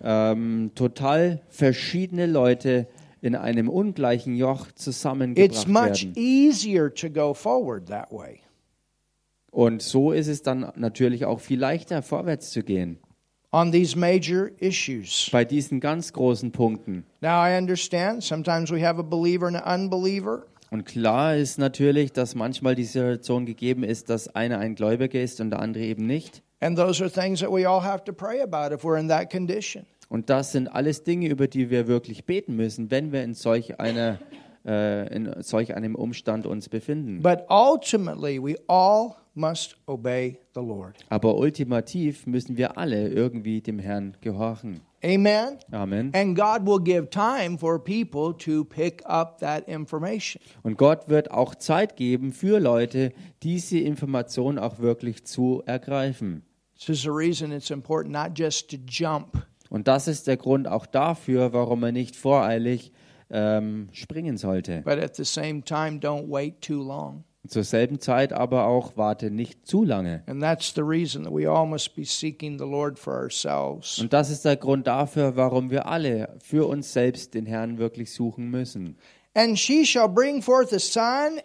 [0.02, 2.88] ähm, total verschiedene Leute
[3.20, 6.14] in einem ungleichen Joch It's zusammengebracht much werden.
[6.16, 8.40] easier to go forward that way.
[9.50, 12.98] Und so ist es dann natürlich auch viel leichter, vorwärts zu gehen.
[13.52, 15.28] On these major issues.
[15.32, 17.04] Bei diesen ganz großen Punkten.
[17.20, 20.46] Now, I understand sometimes we have a believer and an unbeliever.
[20.70, 25.40] Und klar ist natürlich, dass manchmal die Situation gegeben ist, dass einer ein Gläubiger ist
[25.40, 26.44] und der andere eben nicht.
[26.60, 29.30] And those are things that we all have to pray about if we're in that
[29.30, 29.86] condition.
[30.08, 33.78] Und das sind alles Dinge, über die wir wirklich beten müssen, wenn wir in solch
[33.78, 34.18] einer
[34.66, 37.22] äh, in solch einem Umstand uns befinden.
[37.22, 40.96] But ultimately, we all must obey the Lord.
[41.08, 44.80] Aber ultimativ müssen wir alle irgendwie dem Herrn gehorchen.
[45.02, 45.56] Amen.
[45.70, 46.12] Amen.
[46.14, 50.42] And God will give time for people to pick up that information.
[50.62, 56.42] Und Gott wird auch Zeit geben für Leute, diese Information auch wirklich zu ergreifen.
[56.80, 60.66] This is the reason it's important not just to jump, Und das ist der Grund
[60.66, 62.90] auch dafür, warum man nicht voreilig
[63.30, 64.82] ähm, springen sollte.
[64.84, 67.24] but at the same time, don't wait too long.
[67.48, 70.22] Zur selben Zeit aber auch warte nicht zu lange.
[70.26, 73.98] And that's the reason that we all must be seeking the Lord for ourselves.
[73.98, 78.12] Und das ist der Grund dafür, warum wir alle für uns selbst den Herrn wirklich
[78.12, 78.96] suchen müssen.
[79.34, 81.40] And she shall bring forth a son,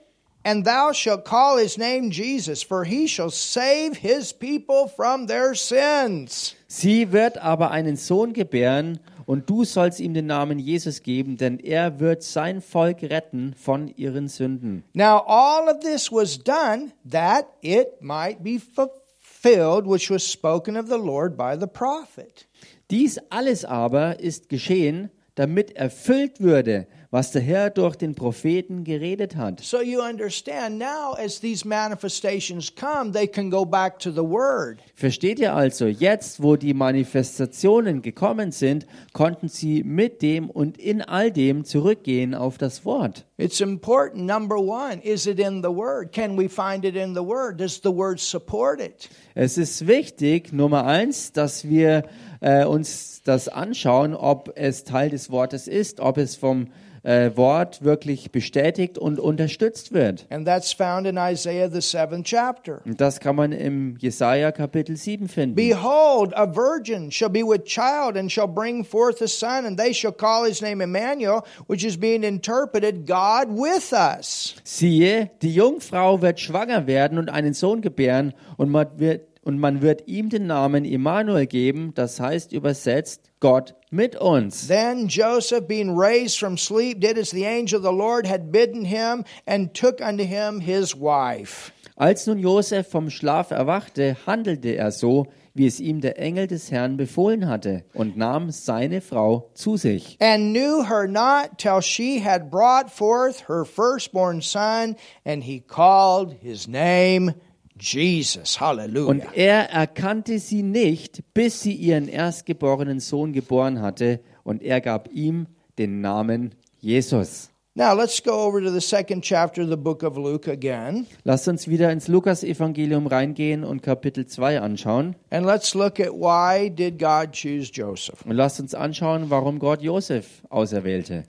[0.45, 5.55] and thou shalt call his name Jesus, for he shall save his people from their
[5.55, 6.55] sins.
[6.67, 11.58] Sie wird aber einen Sohn gebären, und du sollst ihm den Namen Jesus geben, denn
[11.60, 14.84] er wird sein Volk retten von ihren Sünden.
[14.93, 20.88] Now, all of this was done that it might be fulfilled, which was spoken of
[20.88, 22.47] the Lord by the prophet.
[22.91, 29.38] Dies alles aber ist geschehen, damit erfüllt würde, was der Herr durch den Propheten geredet
[29.38, 29.62] hat.
[29.62, 34.82] So you understand now, as these manifestations come, they can go back to the Word.
[34.95, 41.01] Versteht ihr also, jetzt wo die Manifestationen gekommen sind, konnten sie mit dem und in
[41.01, 43.23] all dem zurückgehen auf das Wort.
[43.38, 44.25] It's important.
[44.25, 46.12] Number one, is it in the Word?
[46.12, 47.62] Can we find it in the Word?
[47.62, 49.08] Does the Word support it?
[49.36, 52.04] Es ist wichtig, Nummer eins, dass wir
[52.41, 56.67] äh, uns das anschauen, ob es Teil des Wortes ist, ob es vom
[57.06, 60.26] äh, Wort wirklich bestätigt und unterstützt wird.
[60.30, 62.82] And that's found in Isaiah, the seventh chapter.
[62.86, 65.56] Und das kann man im Jesaja Kapitel 7 finden.
[65.56, 69.94] Behold, a virgin shall be with child and shall bring forth a son, and they
[69.94, 74.56] shall call his name Emmanuel, which is being interpreted God with us.
[74.63, 79.84] Siehe, die Jungfrau wird schwanger werden und einen Sohn gebären und man wird, und man
[79.84, 84.67] wird ihm den Namen Immanuel geben, das heißt übersetzt Gott mit uns.
[84.67, 88.86] Then Joseph, being raised from sleep, did as the angel of the Lord had bidden
[88.86, 91.71] him, and took unto him his wife.
[91.97, 96.69] Als nun Josef vom Schlaf erwachte, handelte er so, wie es ihm der Engel des
[96.69, 100.17] Herrn befohlen hatte, und nahm seine Frau zu sich.
[100.19, 106.36] And knew her not till she had brought forth her firstborn son, and he called
[106.41, 107.34] his name
[107.80, 108.60] Jesus.
[108.60, 109.08] Hallelujah.
[109.10, 115.10] Und er erkannte sie nicht, bis sie ihren erstgeborenen Sohn geboren hatte, und er gab
[115.12, 117.50] ihm den Namen Jesus.
[117.78, 121.50] Now let's go over to the second chapter of the book of Luke again, Lasst
[121.50, 125.18] uns wieder ins Lukas-Evangelium reingehen und Kapitel 2 anschauen.
[125.30, 128.22] and let's look at why did God choose Joseph.
[128.26, 131.26] Und lasst uns anschauen, warum Gott Josef auserwählte.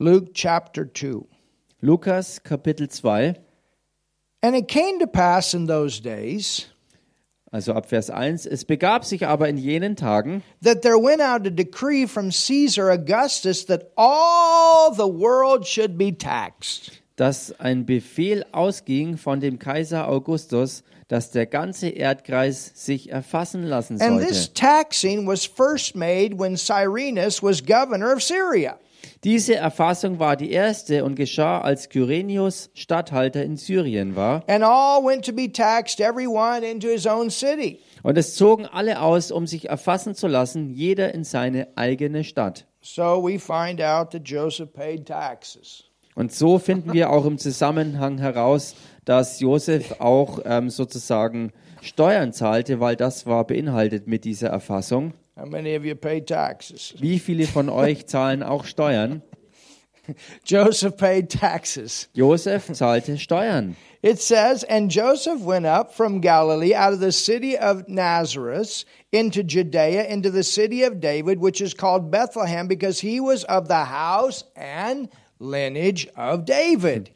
[0.00, 1.24] Luke chapter 2.
[1.84, 3.34] Lukas Kapitel 2.
[4.42, 6.66] And it came to pass in those days
[7.52, 8.46] Also ab Vers 1.
[8.46, 12.90] Es begab sich aber in jenen Tagen, that there went out a decree from Caesar
[12.90, 16.90] Augustus that all the world should be taxed.
[17.16, 24.00] dass ein Befehl ausging von dem Kaiser Augustus, dass der ganze Erdkreis sich erfassen lassen
[24.00, 24.26] And sollte.
[24.26, 28.78] this taxing was first made when Cyrenius was governor of Syria.
[29.24, 34.42] Diese Erfassung war die erste und geschah, als Kyrenius Statthalter in Syrien war.
[34.48, 37.80] And all went to be taxed, every one into his own city.
[38.02, 42.66] Und es zogen alle aus, um sich erfassen zu lassen, jeder in seine eigene Stadt.
[42.80, 45.84] So we find out that Joseph paid taxes.
[46.14, 52.80] Und so finden wir auch im Zusammenhang heraus, dass Josef auch ähm, sozusagen Steuern zahlte,
[52.80, 55.14] weil das war beinhaltet mit dieser Erfassung.
[55.36, 56.94] How many of you pay taxes?
[57.00, 59.22] Wie viele von euch zahlen auch Steuern?
[60.44, 62.08] Joseph paid taxes.
[62.14, 63.76] Josef zahlte Steuern.
[64.02, 69.42] It says, And Joseph went up from Galilee out of the city of Nazareth into
[69.42, 73.86] Judea, into the city of David, which is called Bethlehem, because he was of the
[73.86, 75.08] house and
[75.40, 77.10] lineage of David.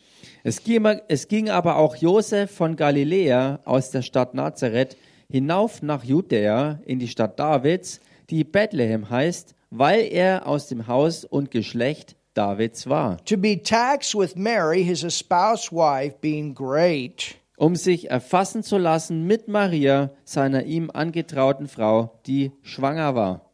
[0.44, 4.96] Es ging, es ging aber auch Josef von Galiläa aus der Stadt Nazareth
[5.38, 11.24] hinauf nach Judäa in die Stadt Davids, die Bethlehem heißt, weil er aus dem Haus
[11.24, 17.34] und Geschlecht Davids war, To be taxed with Mary, his espoused wife, being great.
[17.56, 23.50] um sich erfassen zu lassen mit Maria, seiner ihm angetrauten Frau, die schwanger war,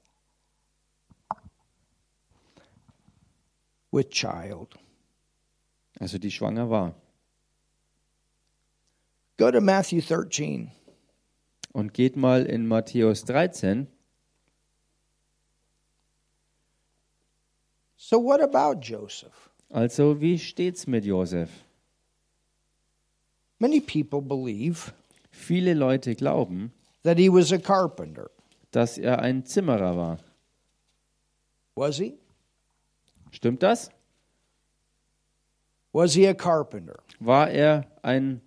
[3.91, 4.75] with child.
[5.99, 6.95] also die schwanger war.
[9.39, 10.71] Go to Matthew 13.
[11.75, 13.89] Und geht mal in Matthäus 13.
[17.97, 19.51] So, what about Joseph?
[19.71, 21.51] Also, wie steht's mit Josef?
[23.59, 24.93] Many people believe
[25.33, 28.31] Viele Leute glauben, that he was a carpenter.
[28.71, 30.19] dass er ein Zimmerer war.
[31.75, 32.15] Was he?
[33.33, 33.91] Stimmt das?
[35.93, 37.03] Was he a carpenter?
[37.19, 38.41] War er ein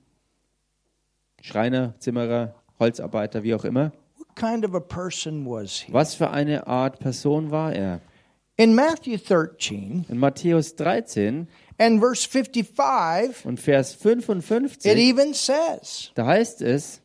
[1.42, 3.92] Schreiner, Zimmerer, Holzarbeiter, wie auch immer?
[4.18, 5.94] What kind of a person was he?
[5.94, 8.02] Was für eine Art Person war er?
[8.58, 11.48] In Matthew 13 In Matthäus 13
[11.80, 17.02] and verse 55, und Vers it 55, even says, da heißt es,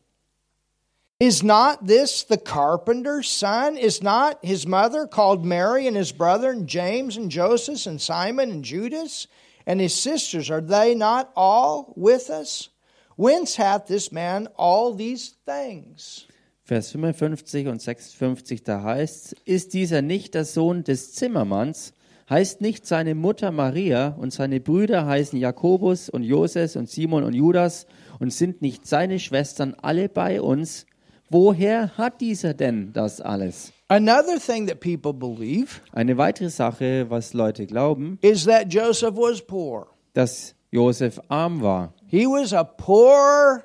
[1.19, 3.77] Is not this the carpenter's son?
[3.77, 8.51] Is not his mother called Mary and his brother and James and Joseph and Simon
[8.51, 9.27] and Judas
[9.65, 10.49] and his sisters?
[10.49, 12.69] Are they not all with us?
[13.17, 16.27] Whence hath this man all these things?
[16.65, 21.93] Vers 55 und 56, da heißt ist dieser nicht der Sohn des Zimmermanns?
[22.29, 27.33] Heißt nicht seine Mutter Maria und seine Brüder heißen Jakobus und Joses und Simon und
[27.33, 27.85] Judas
[28.19, 30.85] und sind nicht seine Schwestern alle bei uns?
[31.29, 33.73] Woher hat dieser denn das alles?
[33.89, 39.41] Another thing that people believe Eine weitere Sache, was Leute glauben, is that Joseph was
[39.45, 39.87] poor.
[40.13, 41.93] dass Josef arm war.
[42.13, 43.63] He was a poor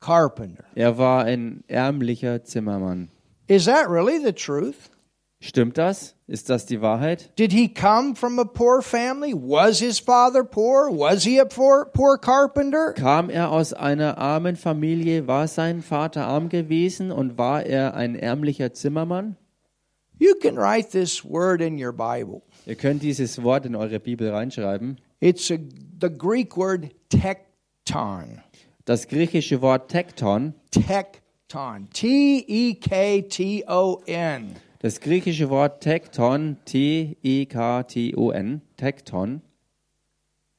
[0.00, 0.64] carpenter.
[0.74, 3.10] Er war ein ärmlicher Zimmermann.
[3.46, 4.88] Is that really the truth?
[5.42, 6.14] Stimmt das?
[6.26, 7.28] Ist das die Wahrheit?
[7.38, 9.34] Did he come from a poor family?
[9.34, 10.88] Was his father poor?
[10.90, 12.94] Was he a poor, poor carpenter?
[12.94, 15.26] Kam er aus einer armen Familie?
[15.26, 19.36] War sein Vater arm gewesen und war er ein ärmlicher Zimmermann?
[20.18, 22.40] You can write this word in your Bible.
[22.64, 24.96] Ihr könnt dieses Wort in eure Bibel reinschreiben.
[25.20, 25.58] It's a,
[26.00, 28.42] the Greek word tekton.
[28.84, 31.88] Das griechische Wort Tekton, Tekton.
[31.92, 34.56] T E K T O N.
[34.80, 39.42] das griechische Wort Tekton, T-E-K-T-O-N, Tekton.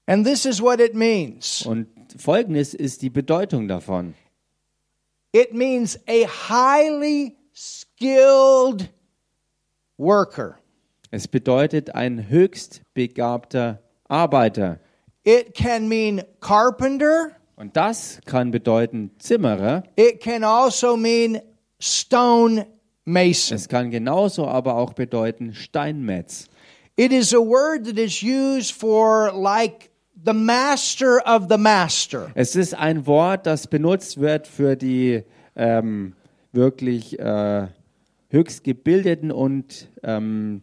[0.08, 4.15] And this is what it means Und folgendes ist die Bedeutung davon.
[5.34, 8.89] it means a highly skilled
[9.98, 10.58] worker.
[11.12, 14.80] Es bedeutet ein höchst begabter Arbeiter.
[15.24, 17.32] It can mean carpenter.
[17.56, 19.84] Und das kann bedeuten Zimmerer.
[19.96, 21.41] It can also mean
[21.80, 22.67] stone
[23.04, 23.56] mason.
[23.56, 26.48] Es kann genauso aber auch bedeuten Steinmetz.
[26.96, 29.91] It is a word that is used for like
[30.24, 32.32] the master of the master.
[32.36, 35.24] Es ist ein Wort, das benutzt wird für die
[35.56, 36.13] ähm,
[36.52, 37.67] wirklich äh,
[38.29, 40.62] höchst gebildeten und ähm,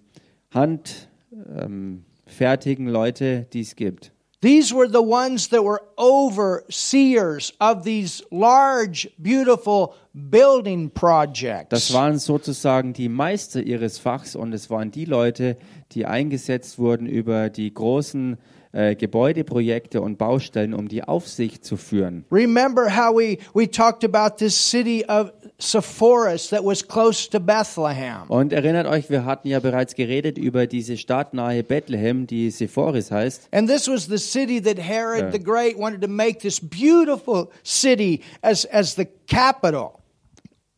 [2.34, 4.10] handfertigen Leute, die es gibt.
[4.40, 11.70] These were the ones that were overseers of these large, beautiful building projects.
[11.70, 15.56] Das waren sozusagen die Meister ihres Fachs und es waren die Leute,
[15.92, 18.36] die eingesetzt wurden über die großen
[18.72, 22.26] äh, Gebäudeprojekte und Baustellen, um die Aufsicht zu führen.
[22.30, 28.24] Remember how we, we talked about this city of Sepphoris that was close to Bethlehem.
[28.28, 33.10] Und erinnert euch, wir hatten ja bereits geredet über diese Stadt nahe Bethlehem, die Sephoris
[33.10, 33.48] heißt.
[33.52, 38.20] And this was the city that Herod the Great wanted to make this beautiful city
[38.42, 40.00] as, as the capital.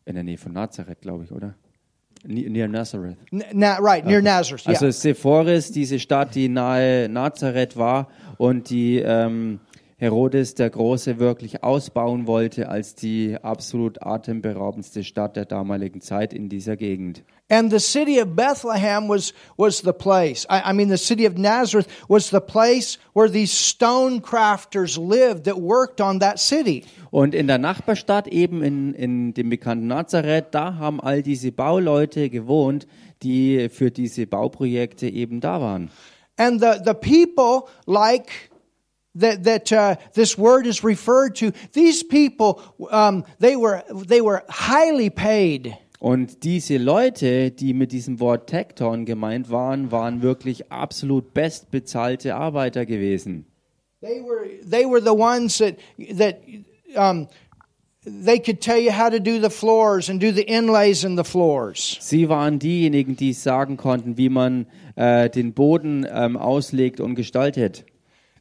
[0.05, 1.55] In der Nähe von Nazareth, glaube ich, oder?
[2.27, 3.17] Ne- Near Nazareth.
[3.31, 4.67] Na, right, near Nazareth.
[4.67, 4.75] Yeah.
[4.75, 9.61] Also Sephoris, diese Stadt, die nahe Nazareth war und die ähm,
[9.99, 16.51] Herodes der Große wirklich ausbauen wollte als die absolut atemberaubendste Stadt der damaligen Zeit in
[16.51, 17.25] dieser Gegend.
[17.49, 20.47] And the city of Bethlehem was, was the place.
[20.51, 25.45] I, I mean, the city of Nazareth was the place where these stone crafters lived
[25.45, 26.85] that worked on that city.
[27.11, 32.29] Und in der Nachbarstadt, eben in, in dem bekannten Nazareth, da haben all diese Bauleute
[32.29, 32.87] gewohnt,
[33.23, 35.91] die für diese Bauprojekte eben da waren.
[36.37, 38.51] And the, the people, like
[39.17, 44.43] that, that uh, this word is referred to, these people, um, they, were, they were
[44.49, 45.77] highly paid.
[45.99, 52.85] Und diese Leute, die mit diesem Wort Tekton gemeint waren, waren wirklich absolut bestbezahlte Arbeiter
[52.85, 53.47] gewesen.
[54.03, 55.77] They were, they were the ones that,
[56.19, 56.41] that
[56.95, 57.29] um,
[58.05, 61.25] they could tell you how to do the floors and do the inlays in the
[61.25, 61.97] floors.
[62.01, 67.85] Sie waren diejenigen, die sagen konnten, wie man äh, den Boden ähm, auslegt und gestaltet.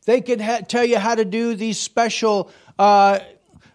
[0.05, 2.47] They could ha- tell you how to do these special
[2.79, 3.17] uh,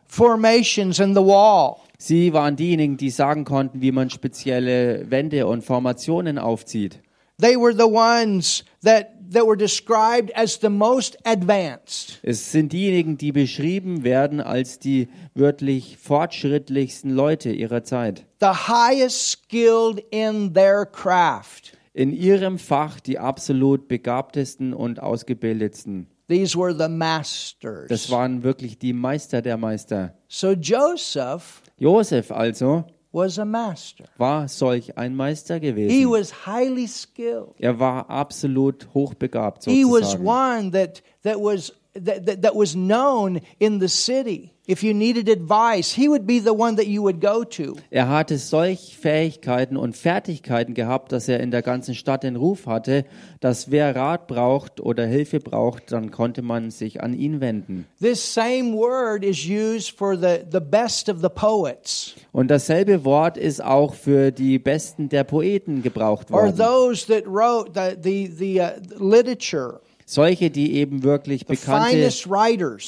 [0.07, 1.81] formations in the wall.
[1.99, 7.01] Sie waren diejenigen, die sagen konnten, wie man spezielle Wände und Formationen aufzieht.
[7.39, 12.18] They were the ones that, that were described as the most advanced.
[12.22, 18.24] Es sind diejenigen, die beschrieben werden als die wörtlich fortschrittlichsten Leute ihrer Zeit.
[18.41, 21.76] the highest skilled in their craft.
[21.93, 26.07] In ihrem Fach die absolut begabtesten und ausgebildetsten.
[26.31, 27.89] These were the masters.
[27.89, 30.14] Das waren wirklich die Meister der Meister.
[30.28, 34.05] so Joseph Josef also was a master.
[34.16, 36.09] war solch ein Meister He gewesen.
[36.11, 37.55] was highly skilled.
[37.59, 40.24] Er war absolut hochbegabt He was sozusagen.
[40.26, 44.53] one that that was that, that, that was known in the city.
[44.68, 47.74] If you needed advice, he would be the one that you would go to.
[47.91, 52.66] Er hatte solch Fähigkeiten und Fertigkeiten gehabt, dass er in der ganzen Stadt den Ruf
[52.66, 53.05] hatte,
[53.41, 57.86] dass wer Rat braucht oder Hilfe braucht, dann konnte man sich an ihn wenden.
[58.01, 63.36] This same word is used for the, the best of the poets Und dasselbe Wort
[63.36, 66.57] ist auch für die Besten der Poeten gebraucht or worden.
[66.57, 68.68] those that wrote the, the, the uh,
[69.01, 69.80] literature,
[70.11, 72.11] Solche, die eben wirklich bekannte.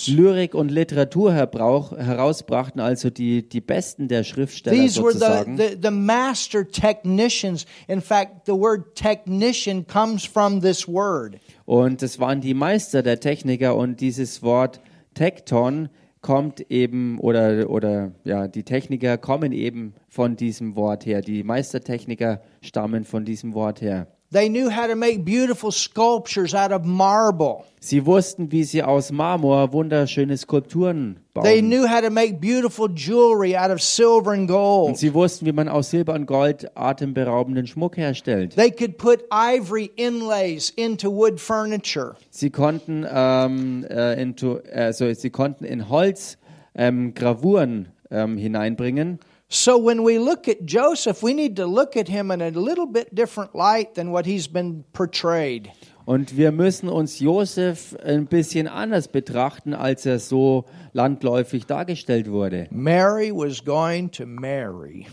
[0.09, 5.57] Lyrik und Literatur herbrauch, herausbrachten, also die, die Besten der Schriftsteller These were sozusagen.
[5.57, 7.65] the, the, the master technicians.
[7.87, 11.39] In fact, the word technician comes from this word.
[11.65, 14.81] Und es waren die Meister der Techniker und dieses Wort
[15.15, 15.91] Tekton
[16.23, 21.21] kommt eben oder oder ja, die Techniker kommen eben von diesem Wort her.
[21.21, 24.09] Die Meistertechniker stammen von diesem Wort her.
[24.33, 27.65] They knew how to make beautiful sculptures out of marble.
[27.81, 31.69] Sie wussten, wie sie aus Marmor wunderschöne Skulpturen They bauen.
[31.69, 34.97] knew how to make beautiful jewelry out of silver and Und gold.
[34.97, 38.55] sie wussten, wie man aus Silber und Gold atemberaubenden Schmuck herstellt.
[38.57, 42.15] They could put ivory inlays into wood furniture.
[42.31, 46.39] Sie konnten ähm, äh, into, also sie konnten in Holz
[46.75, 49.19] ähm, Gravuren ähm, hineinbringen.
[49.55, 52.87] So when we look at Joseph, we need to look at him in a little
[52.87, 55.71] bit different light than what he's been portrayed.
[56.07, 62.67] Und wir müssen uns Josef ein bisschen anders betrachten, als er so landläufig dargestellt wurde.
[62.71, 65.07] Mary was going to marry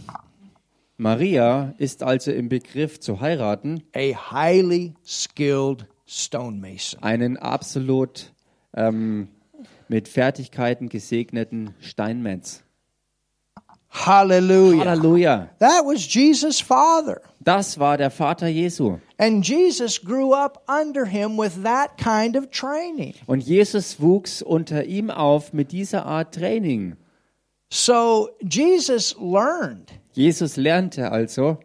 [0.95, 7.03] Maria ist also im Begriff zu heiraten a highly skilled stonemason.
[7.03, 8.31] einen absolut
[8.73, 9.27] ähm,
[9.89, 12.63] mit Fertigkeiten gesegneten Steinmetz.
[13.89, 14.85] Hallelujah.
[14.85, 15.49] Halleluja!
[15.59, 17.21] That was Jesus' father.
[17.43, 18.99] Das war der Vater Jesu.
[19.17, 23.15] And Jesus grew up under him with that kind of training.
[23.25, 26.97] Und Jesus wuchs unter ihm auf mit dieser Art Training.
[27.71, 31.59] So Jesus learned Jesus lernte also,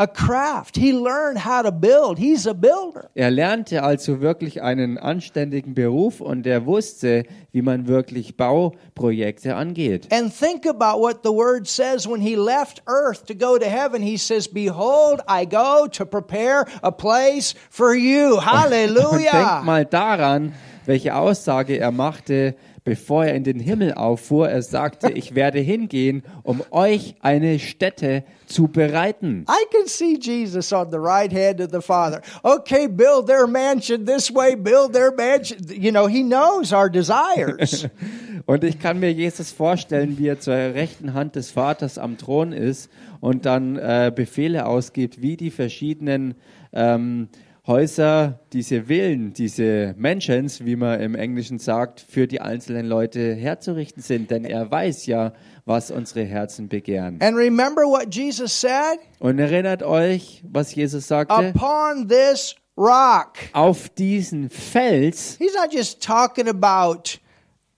[0.00, 0.76] a craft.
[0.76, 2.18] He learned how to build.
[2.18, 3.10] He's a builder.
[3.14, 10.06] er lernte also wirklich einen anständigen Beruf und er wusste, wie man wirklich Bauprojekte angeht.
[10.12, 14.00] And think about what the word says when he left earth to go to heaven.
[14.00, 18.34] He says, Behold, I go to prepare a place for you.
[18.38, 19.62] Und denk Hallelujah.
[19.64, 20.54] mal daran,
[20.86, 22.54] welche Aussage er machte,
[22.88, 28.24] bevor er in den Himmel auffuhr, er sagte, ich werde hingehen, um euch eine Stätte
[28.46, 29.44] zu bereiten.
[29.46, 32.22] I can see Jesus on the right hand of the Father.
[32.42, 35.58] Okay, build their mansion this way, build their mansion.
[35.68, 37.86] You know, he knows our desires.
[38.46, 42.52] Und ich kann mir Jesus vorstellen, wie er zur rechten Hand des Vaters am Thron
[42.52, 46.34] ist und dann äh, Befehle ausgibt, wie die verschiedenen
[46.72, 47.28] ähm,
[47.68, 54.02] Häuser, diese Villen, diese Mansions, wie man im Englischen sagt, für die einzelnen Leute herzurichten
[54.02, 54.30] sind.
[54.30, 55.34] Denn er weiß ja,
[55.66, 57.18] was unsere Herzen begehren.
[57.20, 58.98] and remember what Jesus said?
[59.18, 61.34] Und erinnert euch, was Jesus sagte?
[61.54, 63.34] Upon this rock.
[63.52, 67.18] Auf diesen Fels, He's not just talking about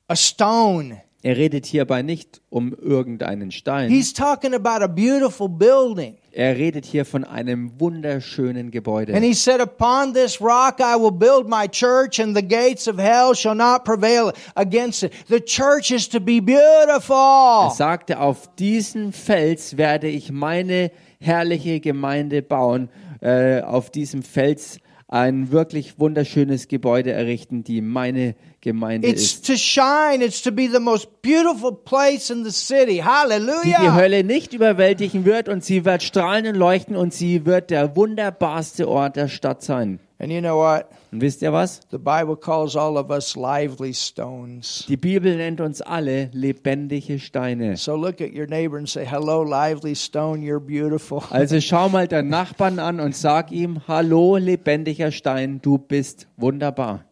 [0.07, 1.03] a stone.
[1.23, 6.17] er redet hierbei nicht um irgendeinen Stein, He's talking about a beautiful building.
[6.33, 9.15] Er redet hier von einem wunderschönen Gebäude.
[9.15, 12.99] And he said, Upon this rock I will build my church, and the gates of
[12.99, 15.13] hell shall not prevail against it.
[15.29, 17.71] The church is to be Er beautiful.
[17.75, 22.89] sagte, auf diesen Fels werde ich meine herrliche Gemeinde bauen,
[23.21, 24.79] äh, auf diesem Fels
[25.09, 29.47] ein wirklich wunderschönes Gebäude errichten, die meine Gemeinde It's ist.
[29.47, 30.23] to shine.
[30.23, 32.87] It's to be the most beautiful place in the city.
[32.87, 33.95] Die die Hallelujah.
[33.95, 38.87] Hölle nicht überwältigen wird und sie wird strahlen und leuchten und sie wird der wunderbarste
[38.89, 40.01] Ort der Stadt sein.
[40.19, 40.85] And you know what?
[41.13, 41.81] Und wisst ihr was?
[41.91, 44.85] The Bible calls all of us lively stones.
[44.87, 47.79] Die Bibel nennt uns alle lebendige Steine.
[47.79, 51.23] So look at your neighbor and say, Hello, lively stone, you're beautiful.
[51.31, 57.07] Also schau mal deinen Nachbarn an und sag ihm, hallo lebendiger Stein, du bist wunderbar.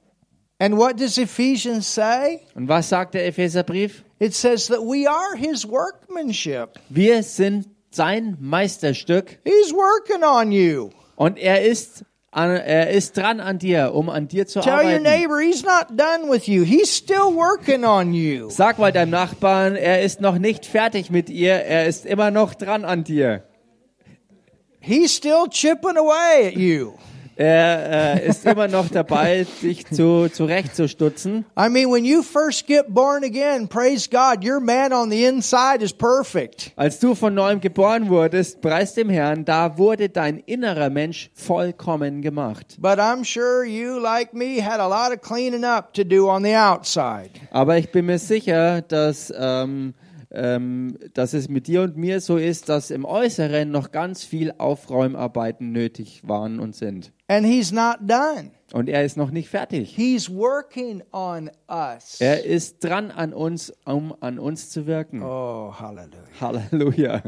[0.60, 2.40] And what does Ephesians say?
[2.54, 4.02] Und was sagt der Epheserbrief?
[4.18, 6.70] It says that we are his workmanship.
[6.88, 10.90] Wir sind sein Meisterstück He's working on you.
[11.16, 14.80] und er ist, an, er ist dran an dir, um an dir zu Tell your
[14.80, 15.02] arbeiten.
[15.04, 16.64] neighbor he's not done with you.
[16.64, 18.50] He's still working on you.
[18.50, 22.54] Sag mal deinem Nachbarn, er ist noch nicht fertig mit ihr, er ist immer noch
[22.54, 23.44] dran an dir.
[24.80, 26.94] He's still chipping away at you.
[27.40, 31.44] Er äh, ist immer noch dabei, dich zu, zurechtzustutzen.
[31.56, 35.80] I mean, when you first get born again, praise God, your man on the inside
[35.80, 36.72] is perfect.
[36.74, 42.22] Als du von neuem geboren wurdest, preis dem Herrn, da wurde dein innerer Mensch vollkommen
[42.22, 42.76] gemacht.
[42.80, 46.42] But I'm sure you, like me, had a lot of cleaning up to do on
[46.42, 47.30] the outside.
[47.52, 49.94] Aber ich bin mir sicher, dass, ähm,
[50.30, 54.52] ähm, dass es mit dir und mir so ist, dass im Äußeren noch ganz viel
[54.58, 57.12] Aufräumarbeiten nötig waren und sind.
[57.28, 58.52] And he's not done.
[58.72, 59.94] Und er ist noch nicht fertig.
[59.94, 62.20] He's working on us.
[62.20, 65.22] Er ist dran an uns, um an uns zu wirken.
[65.22, 66.40] Oh, hallelujah.
[66.40, 67.22] Halleluja.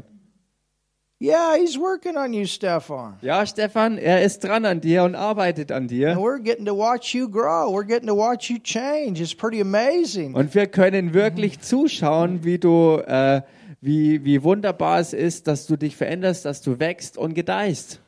[1.23, 3.18] Yeah, he's working on you, Stefan.
[3.21, 6.16] Ja, Stefan, er ist dran an dir und arbeitet an And dir.
[6.16, 7.71] we're getting to watch you grow.
[7.71, 9.21] We're getting to watch you change.
[9.21, 10.35] It's pretty amazing.
[10.35, 13.43] Und wir können wirklich zuschauen, wie du, äh,
[13.83, 18.01] wie, wie wunderbar es ist, dass du dich veränderst, dass du wächst und gedeihst.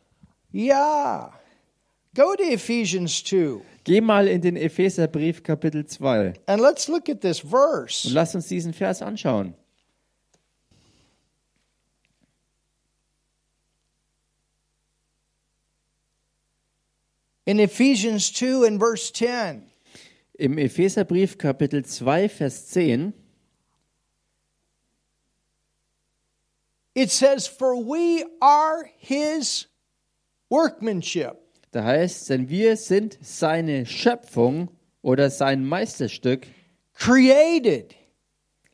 [0.54, 1.32] Yeah.
[2.14, 7.20] Go to Ephesians 2 Geh mal in den Epheserbrief Kapitel 2 and let's look at
[7.20, 8.08] this und verse.
[8.12, 9.54] lass uns diesen Vers anschauen.
[17.52, 19.64] In Ephesians 2 and verse 10,
[20.38, 23.12] Im Epheserbrief Kapitel 2, Vers 10,
[26.94, 29.66] it says, For we are his
[30.48, 31.36] workmanship,
[31.72, 34.70] da heißt, denn wir sind seine Schöpfung
[35.02, 36.46] oder sein Meisterstück,
[36.94, 37.94] created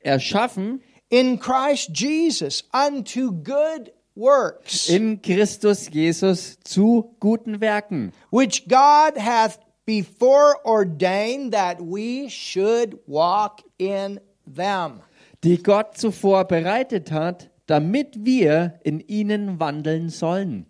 [0.05, 9.17] erschaffen in Christ Jesus unto good works, in Christus Jesus zu guten Werken, which God
[9.17, 15.01] hath before ordained that we should walk in them.
[15.45, 20.67] die Gott zuvor bereitet hat, damit wir in ihnen wandeln sollen.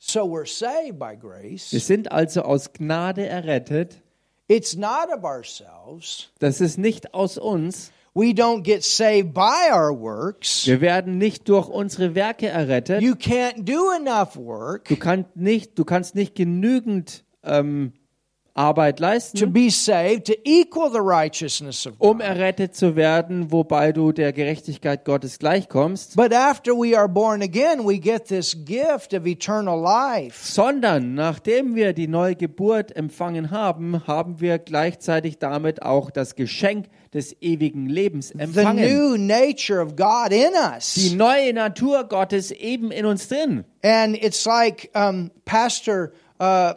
[0.00, 1.70] So we're saved by Wir grace.
[1.70, 4.00] sind also aus Gnade errettet.
[4.46, 6.30] It's not of ourselves.
[6.38, 7.92] Das ist nicht aus uns.
[8.18, 10.66] We don't get saved by our works.
[10.66, 13.00] Wir werden nicht durch unsere Werke errettet.
[13.00, 17.92] You can't do enough work Du kannst nicht, du kannst nicht genügend ähm,
[18.58, 22.26] Arbeit to leisten, be saved to equal the righteousness of um God.
[22.26, 27.86] errettet zu werden, wobei du der Gerechtigkeit Gottes gleichkommst, But after we are born again,
[27.86, 30.44] we get this gift of eternal life.
[30.44, 36.86] sondern nachdem wir die neue Geburt empfangen haben, haben wir gleichzeitig damit auch das Geschenk
[37.14, 38.84] des ewigen Lebens The empfangen.
[38.84, 41.12] new nature of God in Die us.
[41.14, 43.64] neue Natur Gottes eben in uns drin.
[43.82, 46.74] And it's like um, Pastor uh,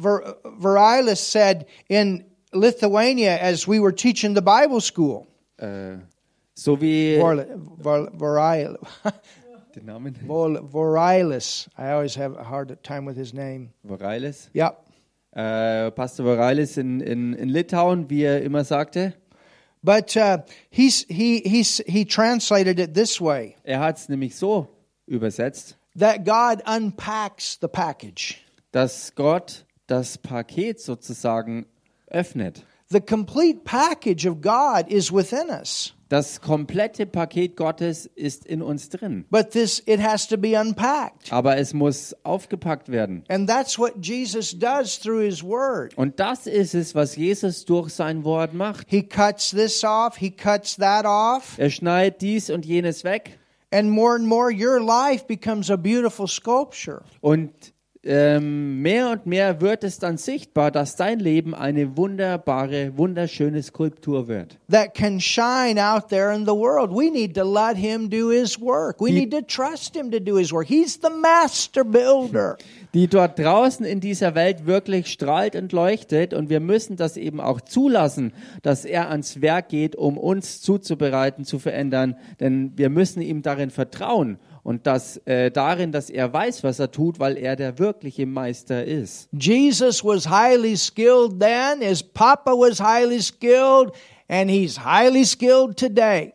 [0.00, 5.26] Ver- Verilis said in Lithuania as we were teaching the Bible school.
[5.58, 5.98] Äh,
[6.54, 7.46] so Vorli-
[7.78, 8.10] Vor-
[9.74, 11.68] den Namen Vol- Vorailis.
[11.78, 13.70] I always have a hard time with his name.
[13.86, 14.48] Vorailes.
[14.54, 14.84] Yep.
[15.36, 19.14] Äh, Pastor Vorailes in, in, in Litauen, wie er immer sagte.
[19.82, 20.38] But uh,
[20.70, 24.68] he's, he, he's, he translated it this way Er hat es nämlich so
[25.06, 28.38] übersetzt, that God unpacks the package.
[28.72, 31.66] dass Gott das Paket sozusagen
[32.06, 32.64] öffnet.
[32.88, 35.94] The complete package of God is within us.
[36.08, 39.26] Das komplette Paket Gottes ist in uns drin.
[39.30, 41.32] But this it has to be unpacked.
[41.32, 43.22] Aber es muss aufgepackt werden.
[43.28, 45.96] And that's what Jesus does through his word.
[45.96, 48.88] Und das ist es, was Jesus durch sein Wort macht.
[48.90, 53.38] He cuts this off, he cuts that off, Er schneidet dies und jenes weg.
[53.72, 57.02] and more and more your life becomes a beautiful sculpture.
[57.20, 57.52] Und
[58.02, 64.26] ähm, mehr und mehr wird es dann sichtbar, dass dein Leben eine wunderbare, wunderschöne Skulptur
[64.26, 64.58] wird.
[64.70, 66.90] that can shine out there in the world.
[66.90, 69.00] We need to let him do his work.
[69.00, 70.66] We Die- need to trust him to do his work.
[70.66, 72.56] He's the master builder.
[72.94, 76.34] Die dort draußen in dieser Welt wirklich strahlt und leuchtet.
[76.34, 78.32] Und wir müssen das eben auch zulassen,
[78.62, 82.16] dass er ans Werk geht, um uns zuzubereiten, zu verändern.
[82.40, 86.90] Denn wir müssen ihm darin vertrauen und das, äh, darin, dass er weiß, was er
[86.90, 89.28] tut, weil er der wirkliche Meister ist.
[89.32, 93.92] Jesus was highly skilled then, his papa was highly skilled,
[94.28, 96.32] and he's highly skilled today.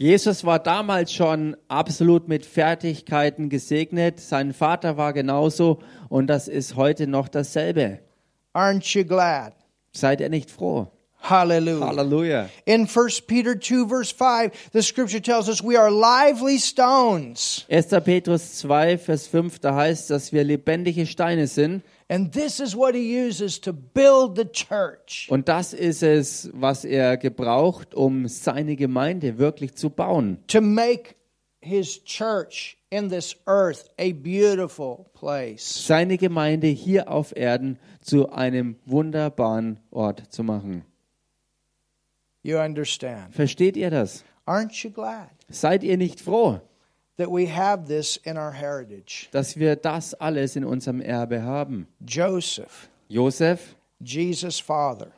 [0.00, 4.20] Jesus war damals schon absolut mit Fertigkeiten gesegnet.
[4.20, 7.98] Sein Vater war genauso und das ist heute noch dasselbe.
[8.54, 9.54] Aren't you glad?
[9.90, 10.92] Seid ihr nicht froh?
[11.20, 11.86] Hallelujah.
[11.86, 12.48] Halleluja.
[12.64, 17.64] In 1 Peter 2, verse 5, the scripture tells us we are lively stones.
[17.68, 18.00] 1.
[18.04, 21.82] Petrus 2, Vers 5, da heißt, dass wir lebendige Steine sind.
[22.08, 25.26] And this is what he uses to build the church.
[25.28, 30.38] Und das ist es, was er gebraucht, um seine Gemeinde wirklich zu bauen.
[30.46, 31.16] to make
[31.60, 35.86] his church in this earth a beautiful place.
[35.86, 40.84] Seine Gemeinde hier auf Erden zu einem wunderbaren Ort zu machen.
[42.42, 43.34] You understand?
[43.34, 44.24] Versteht ihr das?
[44.46, 46.60] Aren't you glad Seid ihr nicht froh,
[47.16, 49.28] that we have this in our heritage?
[49.32, 51.86] dass wir das alles in unserem Erbe haben?
[52.06, 55.08] Joseph, Josef, Jesus' father,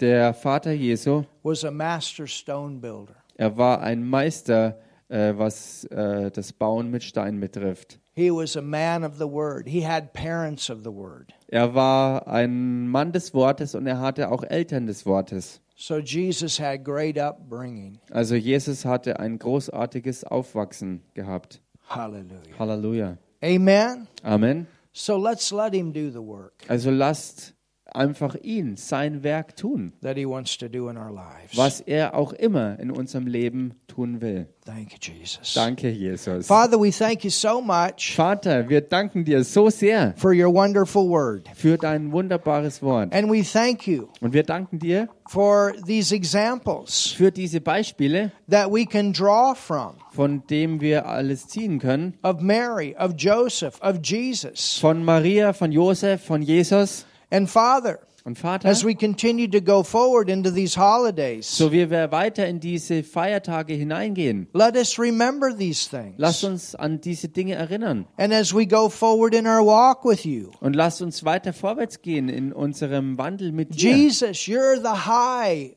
[0.00, 3.16] der Vater Jesu, was a master stone builder.
[3.36, 7.98] er war ein Meister, äh, was äh, das Bauen mit Stein betrifft.
[8.12, 9.66] He was a man of the word.
[9.66, 11.32] He had parents of the word.
[11.48, 15.60] Er war ein Mann des Wortes und er hatte auch Eltern des Wortes.
[15.82, 18.00] So Jesus had great upbringing.
[18.10, 21.62] Also Jesus hatte ein großartiges Aufwachsen gehabt.
[21.88, 22.58] Hallelujah.
[22.58, 23.18] Halleluja.
[23.42, 24.06] Amen.
[24.22, 24.66] Amen.
[24.92, 27.54] So let's let him do the work Also lasst
[27.94, 31.56] einfach ihn sein Werk tun, that he wants to do in our lives.
[31.56, 34.46] was er auch immer in unserem Leben tun will.
[34.66, 35.54] Thank you, Jesus.
[35.54, 36.46] Danke, Jesus.
[36.46, 41.08] Father, we thank you so much Vater, wir danken dir so sehr for your wonderful
[41.08, 41.48] word.
[41.54, 43.12] für dein wunderbares Wort.
[43.12, 48.70] And we thank you Und wir danken dir for these examples für diese Beispiele, that
[48.70, 52.14] we can draw from von denen wir alles ziehen können.
[52.22, 54.78] of Mary, of Joseph, of Jesus.
[54.78, 58.68] Von Maria, von Josef, von Jesus And Father, und Vater.
[58.68, 63.02] as we continue to go forward into these holidays, So wie wir weiter in diese
[63.02, 66.14] Feiertage hineingehen, let us remember these things.
[66.18, 68.06] lasst uns an diese Dinge erinnern.
[68.18, 72.02] And as we go forward in our walk with you, Und lasst uns weiter vorwärts
[72.02, 73.90] gehen in unserem Wandel mit dir.
[73.96, 75.76] Jesus, you're the high,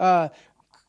[0.00, 0.28] uh,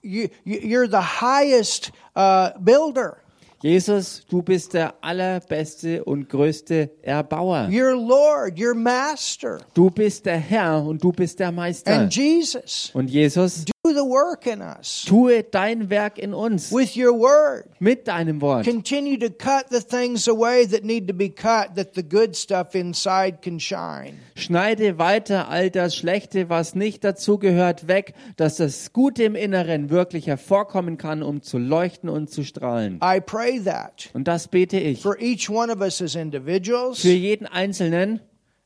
[0.01, 3.17] you, you- you're the highest uh, builder.
[3.61, 7.67] Jesus, du bist der allerbeste und größte Erbauer.
[7.69, 9.59] You're Lord, you're Master.
[9.73, 11.91] Du bist der Herr und du bist der Meister.
[11.91, 16.95] And Jesus, Und Jesus, do the work in us tue dein Werk in uns with
[16.95, 17.65] your word.
[17.79, 18.65] mit deinem Wort.
[18.65, 22.75] Continue to cut the things away that need to be cut, that the good stuff
[22.75, 24.19] inside can shine.
[24.35, 30.27] Schneide weiter all das Schlechte, was nicht dazugehört, weg, dass das Gute im Inneren wirklich
[30.27, 32.99] hervorkommen kann, um zu leuchten und zu strahlen.
[33.03, 37.09] I pray that Und das bete ich for each one of us as individuals, für
[37.09, 38.19] jeden Einzelnen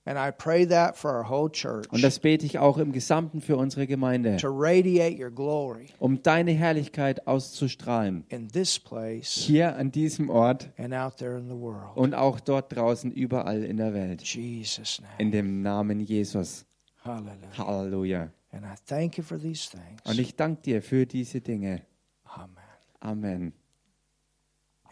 [0.06, 3.39] and I pray that for our whole church und das bete ich auch im Gesamten
[3.41, 8.26] für unsere Gemeinde, to radiate your glory um deine Herrlichkeit auszustrahlen.
[8.30, 11.95] in this place Hier an diesem Ort and out there in the world.
[11.95, 14.22] und auch dort draußen überall in der Welt.
[14.24, 15.14] Jesus' name.
[15.20, 16.66] In dem Namen Jesus.
[17.06, 18.30] Halleluja.
[18.51, 19.99] And I thank you for these things.
[20.06, 21.82] Und ich danke dir für diese Dinge.
[22.26, 22.54] Amen.
[23.01, 23.54] Amen.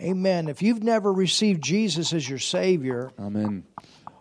[0.02, 0.48] Amen.
[0.48, 3.64] If you've never received Jesus as your Savior, Amen.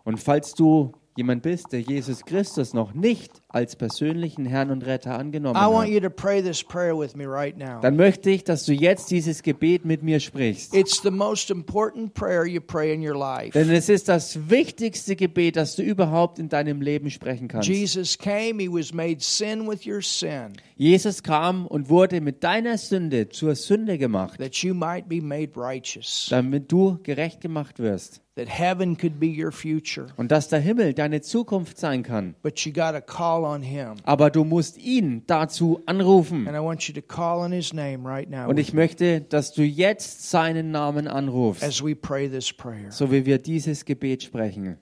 [0.05, 5.19] Und falls du jemand bist, der Jesus Christus noch nicht als persönlichen Herrn und Retter
[5.19, 7.81] angenommen I want hat, you to pray this prayer with me right now.
[7.81, 10.75] dann möchte ich, dass du jetzt dieses Gebet mit mir sprichst.
[10.75, 13.53] It's the most important prayer you pray in your life.
[13.53, 17.69] Denn es ist das wichtigste Gebet, das du überhaupt in deinem Leben sprechen kannst.
[17.69, 22.79] Jesus came, he was made sin with your sin, Jesus kam und wurde mit deiner
[22.79, 28.23] Sünde zur Sünde gemacht, that you might be made righteous, damit du gerecht gemacht wirst
[28.41, 30.07] that heaven could be your future.
[30.17, 32.35] und dass der Himmel deine Zukunft sein kann.
[32.43, 33.95] But you got to call on him.
[34.05, 36.47] Aber du musst ihn dazu anrufen.
[36.49, 39.53] And I want you to call on his name right now Und ich möchte, dass
[39.53, 42.91] du jetzt seinen Namen anrufst, as we pray this prayer.
[42.91, 44.77] so wie wir dieses Gebet sprechen.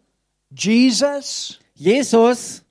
[0.51, 2.63] Jesus, Jesus,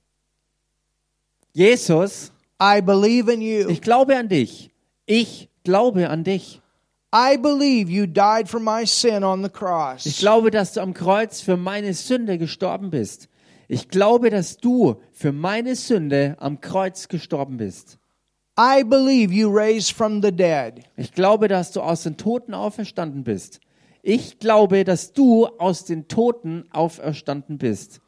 [1.52, 3.68] Jesus, I believe in you.
[3.68, 4.70] ich glaube an dich.
[5.06, 6.60] Ich glaube an dich.
[7.14, 10.18] I believe you died for my sin on the Ich cross.
[10.18, 13.28] glaube, dass du am Kreuz für meine Sünde gestorben bist.
[13.68, 17.98] Ich glaube, dass du für meine Sünde am Kreuz gestorben bist.
[18.58, 20.80] I believe you raised from the dead.
[20.96, 23.60] Ich glaube, dass du aus den Toten auferstanden bist.
[24.02, 28.00] Ich glaube, dass du aus den Toten auferstanden bist.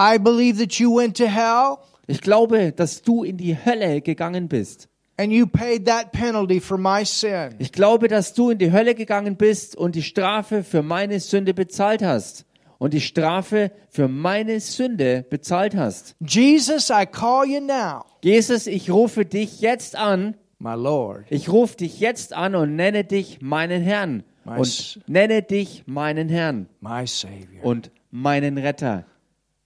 [0.00, 4.48] I believe that you went to hell Ich glaube, dass du in die Hölle gegangen
[4.48, 4.88] bist.
[5.20, 7.56] and you paid that penalty for my sin.
[7.58, 11.52] Ich glaube, dass du in die Hölle gegangen bist und die Strafe für meine Sünde
[11.54, 12.44] bezahlt hast.
[12.78, 16.14] Und die Strafe für meine Sünde bezahlt hast.
[16.20, 20.36] Jesus, I call you now, Jesus, ich rufe dich jetzt an.
[20.60, 21.26] my Lord.
[21.30, 24.22] Ich rufe dich jetzt an und nenne dich meinen Herrn.
[24.44, 27.64] Und nenne dich meinen Herrn my Savior.
[27.64, 29.04] und meinen Retter.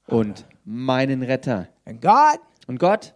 [0.07, 1.69] Und meinen Retter.
[1.85, 3.15] And God, Und Gott?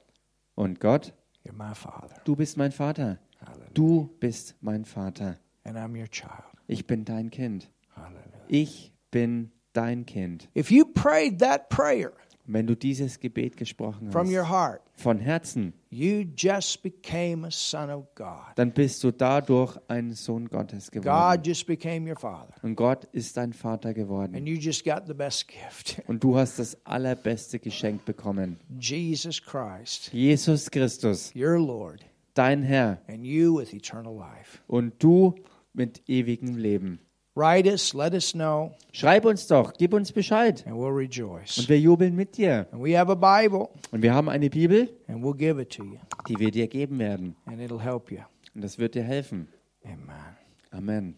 [0.54, 1.12] Und Gott?
[1.44, 2.20] you're my Father.
[2.24, 3.18] Du bist mein Vater.
[3.44, 3.70] Hallelujah.
[3.74, 5.38] Du bist mein Vater.
[5.64, 6.44] And I'm your child.
[6.68, 7.70] Ich bin dein Kind.
[7.96, 8.22] Hallelujah.
[8.48, 10.48] Ich bin dein Kind.
[10.56, 12.12] If you prayed that prayer
[12.48, 17.50] Wenn du dieses Gebet gesprochen from your hast, heart, von Herzen, you just became a
[17.50, 18.52] son of God.
[18.54, 21.42] dann bist du dadurch ein Sohn Gottes God geworden.
[21.44, 22.54] just became your Father.
[22.62, 24.36] Und Gott ist dein Vater geworden.
[24.36, 26.00] And you just got the best gift.
[26.06, 28.58] Und du hast das allerbeste Geschenk bekommen.
[28.80, 34.60] Jesus Christ, Jesus Christus, your Lord, dein Herr and you with eternal life.
[34.68, 35.34] und du
[35.74, 37.00] mit ewigem Leben.
[37.36, 40.64] Write us, let us know, Schreib uns doch, gib uns Bescheid.
[40.66, 41.58] and we'll rejoice.
[41.58, 42.66] Und wir jubeln mit dir.
[42.72, 45.84] And we have a Bible, Und wir haben eine Bibel, and we'll give it to
[45.84, 47.36] you, die wir dir geben werden.
[47.44, 48.20] and it'll help you.
[48.54, 49.48] Und das wird dir helfen.
[49.84, 50.36] Amen.
[50.70, 51.16] Amen.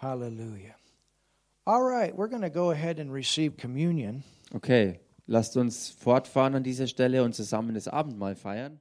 [0.00, 0.74] Hallelujah.
[1.66, 4.22] All right, we're going to go ahead and receive communion.
[4.54, 8.80] Okay, lasst uns fortfahren an dieser Stelle und zusammen das Abendmahl feiern.